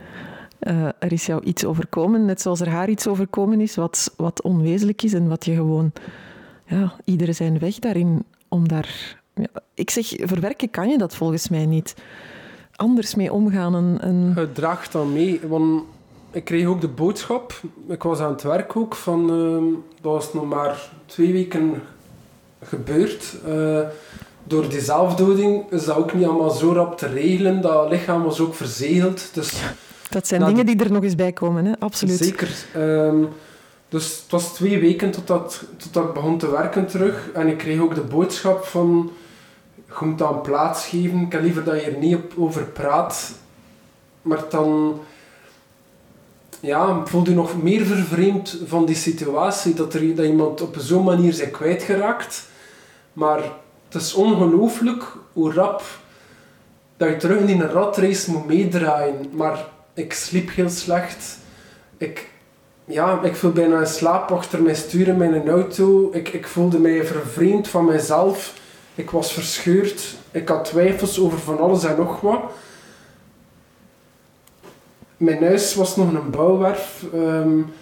[0.60, 4.42] Uh, er is jou iets overkomen, net zoals er haar iets overkomen is, wat, wat
[4.42, 5.92] onwezenlijk is en wat je gewoon...
[6.66, 9.20] Ja, iedereen zijn weg daarin om daar...
[9.34, 11.94] Ja, ik zeg, verwerken kan je dat volgens mij niet.
[12.76, 13.74] Anders mee omgaan.
[13.74, 14.32] En, en...
[14.34, 15.82] Het draagt dan mee, want
[16.30, 20.32] ik kreeg ook de boodschap, ik was aan het werk ook, van, uh, dat was
[20.32, 21.82] nog maar twee weken
[22.62, 23.36] gebeurd.
[23.48, 23.80] Uh,
[24.44, 27.60] door die zelfdoding is dat ook niet allemaal zo rap te regelen.
[27.60, 29.34] Dat lichaam was ook verzegeld.
[29.34, 29.62] Dus
[30.10, 31.72] dat zijn dingen die er nog eens bij komen, hè?
[31.78, 32.18] absoluut.
[32.18, 32.64] Zeker.
[32.76, 33.28] Um,
[33.88, 37.30] dus het was twee weken totdat, totdat ik begon te werken terug.
[37.34, 39.12] En ik kreeg ook de boodschap van...
[39.86, 41.20] Je moet dan plaats geven.
[41.20, 43.32] Ik heb liever dat je er niet over praat.
[44.22, 45.00] Maar dan...
[46.60, 49.74] Ja, voelde je nog meer vervreemd van die situatie.
[49.74, 52.46] Dat, er, dat iemand op zo'n manier zijn kwijtgeraakt.
[53.12, 53.42] Maar
[53.92, 55.82] het is ongelooflijk hoe rap
[56.96, 59.30] dat je terug in een ratrace moet meedraaien.
[59.32, 61.38] Maar ik sliep heel slecht.
[61.96, 62.30] Ik,
[62.84, 66.10] ja, ik viel bijna in slaap achter mijn stuur in mijn auto.
[66.12, 68.54] Ik, ik voelde mij vervreemd van mezelf.
[68.94, 70.14] Ik was verscheurd.
[70.30, 72.42] Ik had twijfels over van alles en nog wat.
[75.16, 77.04] Mijn huis was nog een bouwwerf.
[77.14, 77.72] Um,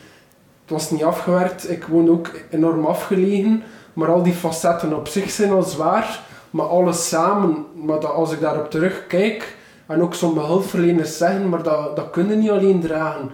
[0.62, 1.70] het was niet afgewerkt.
[1.70, 3.62] Ik woonde ook enorm afgelegen.
[4.00, 6.20] Maar al die facetten op zich zijn al zwaar.
[6.50, 11.62] Maar alles samen, maar dat, als ik daarop terugkijk, en ook sommige hulpverleners zeggen, maar
[11.62, 13.30] dat, dat kunnen niet alleen dragen.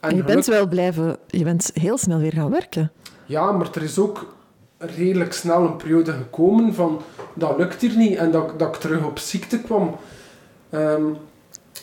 [0.00, 2.92] En je bent wel blijven, je bent heel snel weer gaan werken.
[3.24, 4.34] Ja, maar er is ook
[4.78, 7.00] redelijk snel een periode gekomen van
[7.34, 9.96] dat lukt hier niet en dat, dat ik terug op ziekte kwam.
[10.70, 11.02] Ehm,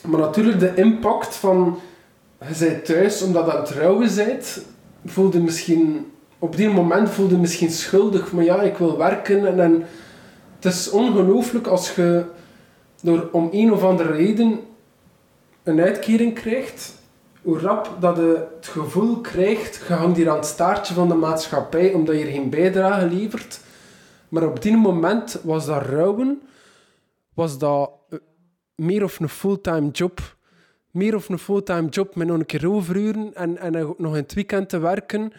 [0.04, 1.78] maar natuurlijk de impact van
[2.48, 4.64] je bent thuis omdat je aan het rouwen bent,
[5.04, 6.06] voelde misschien
[6.38, 9.86] op die moment voelde je misschien schuldig, maar ja, ik wil werken en, en
[10.54, 12.24] het is ongelooflijk als je
[13.02, 14.60] door om een of andere reden
[15.62, 16.94] een uitkering krijgt,
[17.42, 21.14] hoe rap dat je het gevoel krijgt, je hangt hier aan het staartje van de
[21.14, 23.60] maatschappij omdat je geen bijdrage levert.
[24.28, 26.42] Maar op die moment was dat rouwen,
[27.34, 28.18] was dat eh,
[28.74, 30.36] meer of een fulltime job.
[30.90, 34.34] Meer of een fulltime job met nog een keer overuren en, en nog in het
[34.34, 35.32] weekend te werken.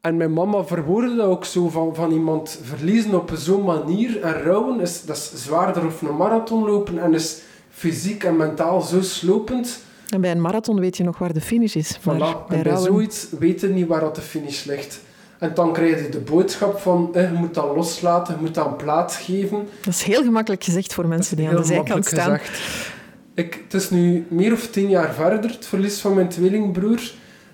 [0.00, 4.20] En mijn mama verwoordde dat ook zo, van, van iemand verliezen op zo'n manier.
[4.20, 7.38] En rouwen, is, dat is zwaarder of een marathon lopen en is
[7.70, 9.82] fysiek en mentaal zo slopend.
[10.08, 11.98] En bij een marathon weet je nog waar de finish is.
[12.02, 12.48] Maar voilà.
[12.48, 15.00] bij, en bij zoiets weet je niet waar dat de finish ligt.
[15.38, 18.76] En dan krijg je de boodschap van, eh, je moet dat loslaten, je moet dat
[18.76, 19.68] plaats geven.
[19.84, 22.38] Dat is heel gemakkelijk gezegd voor mensen die aan de zijkant staan.
[22.38, 22.92] Gezegd.
[23.34, 27.12] Ik, het is nu meer of tien jaar verder, het verlies van mijn tweelingbroer.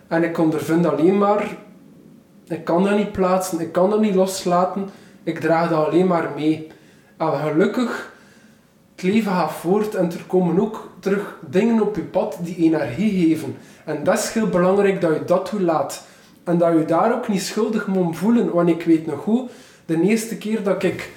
[0.09, 1.57] En ik ondervind alleen maar
[2.49, 4.89] ik kan dat niet plaatsen, ik kan dat niet loslaten.
[5.23, 6.71] Ik draag dat alleen maar mee.
[7.17, 8.13] En gelukkig,
[8.95, 13.29] het leven gaat voort en er komen ook terug dingen op je pad die energie
[13.29, 13.57] geven.
[13.85, 16.07] En dat is heel belangrijk dat je dat toelaat.
[16.45, 18.53] En dat je daar ook niet schuldig moet voelen.
[18.53, 19.51] Want ik weet nog goed,
[19.87, 21.13] de eerste keer dat ik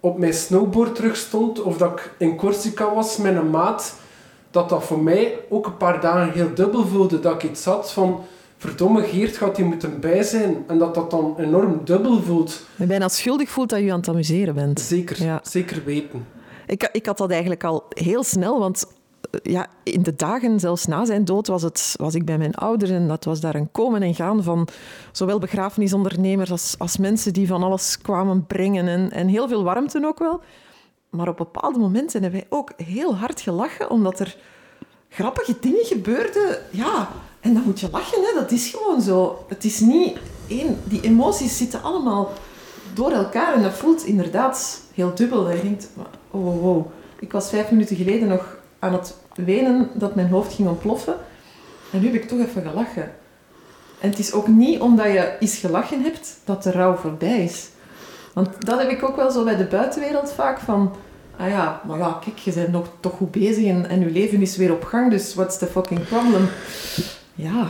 [0.00, 3.94] op mijn snowboard terug stond, of dat ik in Corsica was met een maat,
[4.50, 7.20] dat dat voor mij ook een paar dagen heel dubbel voelde.
[7.20, 8.24] Dat ik iets had van
[8.62, 10.64] verdomme Geert gaat hier moeten bij zijn.
[10.66, 12.62] En dat dat dan enorm dubbel voelt.
[12.76, 14.80] Je bijna schuldig voelt dat je aan het amuseren bent.
[14.80, 16.26] Zeker, zeker weten.
[16.66, 18.86] Ik, ik had dat eigenlijk al heel snel, want
[19.42, 22.90] ja, in de dagen zelfs na zijn dood was, het, was ik bij mijn ouders
[22.90, 24.68] en dat was daar een komen en gaan van
[25.12, 30.06] zowel begrafenisondernemers als, als mensen die van alles kwamen brengen en, en heel veel warmte
[30.06, 30.40] ook wel.
[31.10, 34.36] Maar op bepaalde momenten hebben wij ook heel hard gelachen, omdat er
[35.08, 36.58] grappige dingen gebeurden.
[36.70, 37.08] Ja,
[37.42, 38.40] en dan moet je lachen, hè?
[38.40, 39.44] dat is gewoon zo.
[39.48, 40.78] Het is niet één...
[40.84, 42.32] Die emoties zitten allemaal
[42.94, 45.50] door elkaar en dat voelt inderdaad heel dubbel.
[45.50, 45.88] Je denkt,
[46.30, 46.86] oh, wow, wow.
[47.18, 51.14] Ik was vijf minuten geleden nog aan het wenen dat mijn hoofd ging ontploffen.
[51.92, 53.12] En nu heb ik toch even gelachen.
[54.00, 57.68] En het is ook niet omdat je iets gelachen hebt dat de rouw voorbij is.
[58.32, 60.94] Want dat heb ik ook wel zo bij de buitenwereld vaak van...
[61.36, 64.42] Ah ja, maar ja, kijk, je bent nog toch goed bezig en, en je leven
[64.42, 66.48] is weer op gang, dus what's the fucking problem?
[67.34, 67.68] Ja.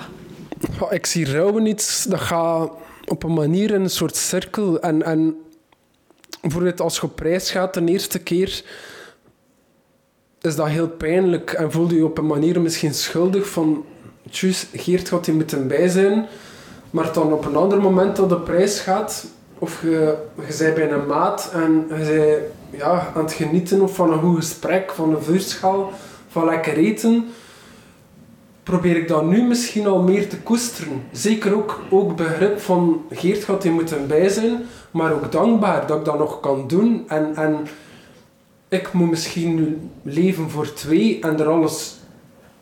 [0.90, 2.72] ik zie rouwen iets, dat gaat
[3.04, 4.80] op een manier in een soort cirkel.
[4.80, 5.36] En, en
[6.40, 8.62] bijvoorbeeld als je op prijs gaat de eerste keer,
[10.40, 13.84] is dat heel pijnlijk en voel je je op een manier misschien schuldig van...
[14.30, 16.26] Tjus, Geert gaat hier moeten bij zijn.
[16.90, 19.26] Maar dan op een ander moment dat de prijs gaat,
[19.58, 20.16] of je,
[20.48, 24.20] je bent bij een maat en je bent ja, aan het genieten of van een
[24.20, 25.92] goed gesprek, van een vuurschaal,
[26.28, 27.28] van lekker eten,
[28.62, 31.02] probeer ik dat nu misschien al meer te koesteren.
[31.12, 35.98] Zeker ook, ook begrip van Geert gaat hier moeten bij zijn, maar ook dankbaar dat
[35.98, 37.04] ik dat nog kan doen.
[37.08, 37.66] En, en
[38.68, 41.96] ik moet misschien nu leven voor twee en er alles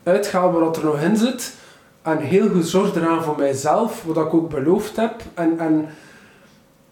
[0.03, 1.55] uithalen wat er nog in zit.
[2.03, 5.23] En heel goed zorg eraan voor mijzelf, wat ik ook beloofd heb.
[5.35, 5.87] En, en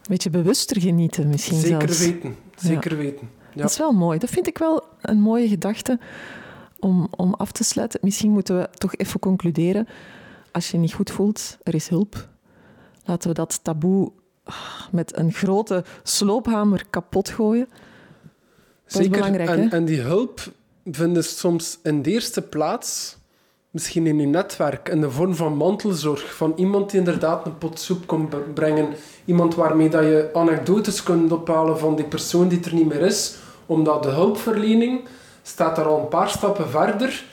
[0.08, 1.98] Beetje bewuster genieten misschien zeker zelfs.
[1.98, 3.30] weten, zeker weten.
[3.54, 3.62] Ja.
[3.62, 4.18] Dat is wel mooi.
[4.18, 5.98] Dat vind ik wel een mooie gedachte
[6.80, 8.00] om, om af te sluiten.
[8.02, 9.88] Misschien moeten we toch even concluderen.
[10.52, 12.28] Als je je niet goed voelt, er is hulp.
[13.04, 14.12] Laten we dat taboe
[14.44, 14.54] ah,
[14.90, 17.68] met een grote sloophamer kapot gooien.
[18.86, 19.68] Dat is belangrijk, en, hè?
[19.68, 20.52] en die hulp
[20.84, 23.16] vinden soms in de eerste plaats,
[23.70, 26.34] misschien in je netwerk, in de vorm van mantelzorg.
[26.34, 28.88] Van iemand die inderdaad een pot soep komt b- brengen.
[29.24, 33.36] Iemand waarmee dat je anekdotes kunt ophalen van die persoon die er niet meer is.
[33.66, 35.00] Omdat de hulpverlening
[35.48, 37.24] staat daar al een paar stappen verder.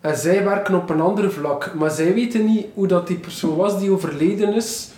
[0.00, 1.74] En zij werken op een ander vlak.
[1.74, 4.90] Maar zij weten niet hoe dat die persoon was die overleden is.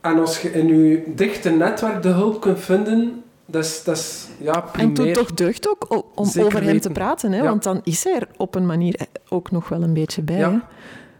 [0.00, 4.26] En als je in je dichte netwerk de hulp kunt vinden, dat is, dat is
[4.38, 4.96] ja, En primair.
[4.96, 6.80] het doet toch deugd ook om Zeker over hem weten.
[6.80, 7.32] te praten.
[7.32, 7.38] Hè?
[7.38, 7.44] Ja.
[7.44, 8.94] Want dan is hij er op een manier
[9.28, 10.38] ook nog wel een beetje bij.
[10.38, 10.68] Ja.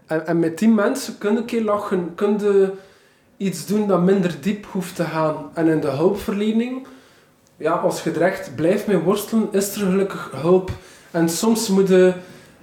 [0.07, 2.72] En, en met die mensen kun je een keer lachen, kun je
[3.36, 5.36] iets doen dat minder diep hoeft te gaan.
[5.55, 6.86] En in de hulpverlening,
[7.61, 10.71] ja, als je er echt blijft mee worstelen, is er gelukkig hulp.
[11.11, 12.13] En soms moet je,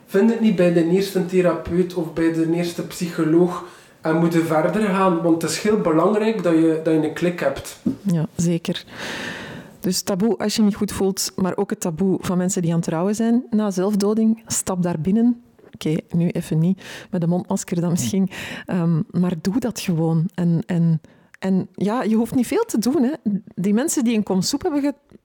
[0.05, 3.63] vind het niet bij de eerste therapeut of bij de eerste psycholoog,
[4.01, 7.13] en moet je verder gaan, want het is heel belangrijk dat je, dat je een
[7.13, 7.79] klik hebt.
[8.01, 8.85] Ja, zeker.
[9.79, 12.71] Dus taboe als je je niet goed voelt, maar ook het taboe van mensen die
[12.71, 14.43] aan het rouwen zijn na zelfdoding.
[14.47, 15.41] Stap daar binnen.
[15.73, 16.81] Oké, nu even niet,
[17.11, 18.29] met een mondmasker dan misschien.
[18.65, 20.29] Ehm, maar doe dat gewoon.
[20.35, 21.01] En, en,
[21.39, 23.03] en ja, je hoeft niet veel te doen.
[23.03, 23.13] Hè.
[23.55, 25.17] Die mensen die een kom soep hebben ge-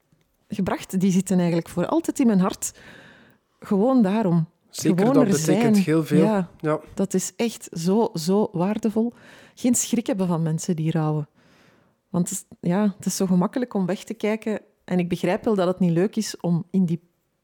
[0.48, 2.72] gebracht, die zitten eigenlijk voor altijd in mijn hart.
[3.60, 4.46] Gewoon daarom.
[4.70, 5.46] Zeker, Gewoon dat betekent
[5.76, 5.84] zijn.
[5.86, 6.24] heel veel.
[6.24, 6.80] Ja, Ja.
[6.94, 9.12] dat is echt zo, zo waardevol.
[9.54, 11.28] Geen schrik hebben van mensen die rouwen.
[12.10, 14.60] Want het is, ja, het is zo gemakkelijk om weg te kijken.
[14.84, 17.00] En ik begrijp wel dat het niet leuk is om, in die,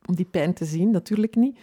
[0.06, 1.58] om die pijn te zien, natuurlijk niet.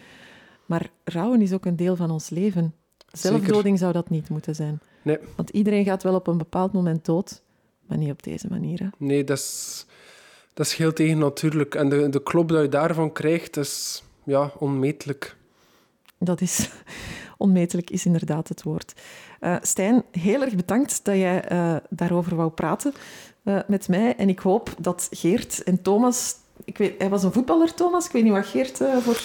[0.66, 2.74] Maar rouwen is ook een deel van ons leven.
[3.12, 4.80] Zelfdoding zou dat niet moeten zijn.
[5.06, 5.18] Nee.
[5.36, 7.44] Want iedereen gaat wel op een bepaald moment dood,
[7.88, 8.80] maar niet op deze manier.
[8.80, 8.88] Hè.
[8.98, 9.86] Nee, dat is,
[10.54, 11.76] dat is heel tegennatuurlijk.
[11.76, 15.36] En de, de klop dat je daarvan krijgt, is ja, onmetelijk.
[16.18, 16.70] Dat is
[17.38, 18.94] onmetelijk, is inderdaad het woord.
[19.40, 22.94] Eh, Stijn, heel erg bedankt dat jij eh, daarover wou praten
[23.44, 24.16] eh, met mij.
[24.16, 26.44] En ik hoop dat Geert en Thomas...
[26.64, 28.06] Ik weet, hij was een voetballer, Thomas.
[28.06, 29.20] Ik weet niet wat Geert eh, voor...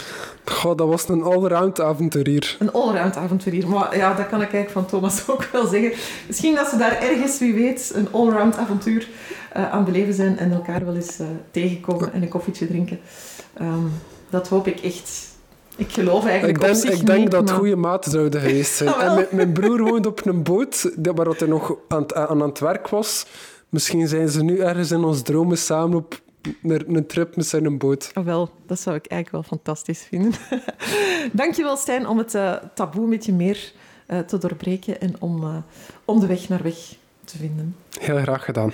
[0.45, 2.57] Goh, dat was een allround avonturier.
[2.59, 3.69] Een allround avonturier.
[3.69, 5.93] Maar ja, dat kan ik eigenlijk van Thomas ook wel zeggen.
[6.27, 9.09] Misschien dat ze daar ergens, wie weet, een allround avontuur
[9.53, 13.01] eh, aan beleven zijn en elkaar wel eens eh, tegenkomen en een koffietje drinken.
[13.55, 13.87] Ehm,
[14.31, 15.29] dat hoop ik echt.
[15.77, 18.41] Ik geloof eigenlijk Ik denk, op zich ik denk niet, dat maar- goede maten zouden
[18.41, 18.95] geweest zijn.
[18.95, 22.15] Ah, en mijn, mijn broer woont op een boot dat- waar hij nog aan het,
[22.15, 23.27] aan het werk was.
[23.69, 26.21] Misschien zijn ze nu ergens in ons dromen samen op
[26.63, 28.11] een, een trip met zijn boot.
[28.15, 30.33] Ah, wel, dat zou ik eigenlijk wel fantastisch vinden.
[31.33, 33.73] Dankjewel, Stijn, om het eh, taboe een beetje meer
[34.07, 35.57] eh, te doorbreken en om, eh,
[36.05, 37.77] om de weg naar weg te vinden.
[37.99, 38.73] Heel graag gedaan.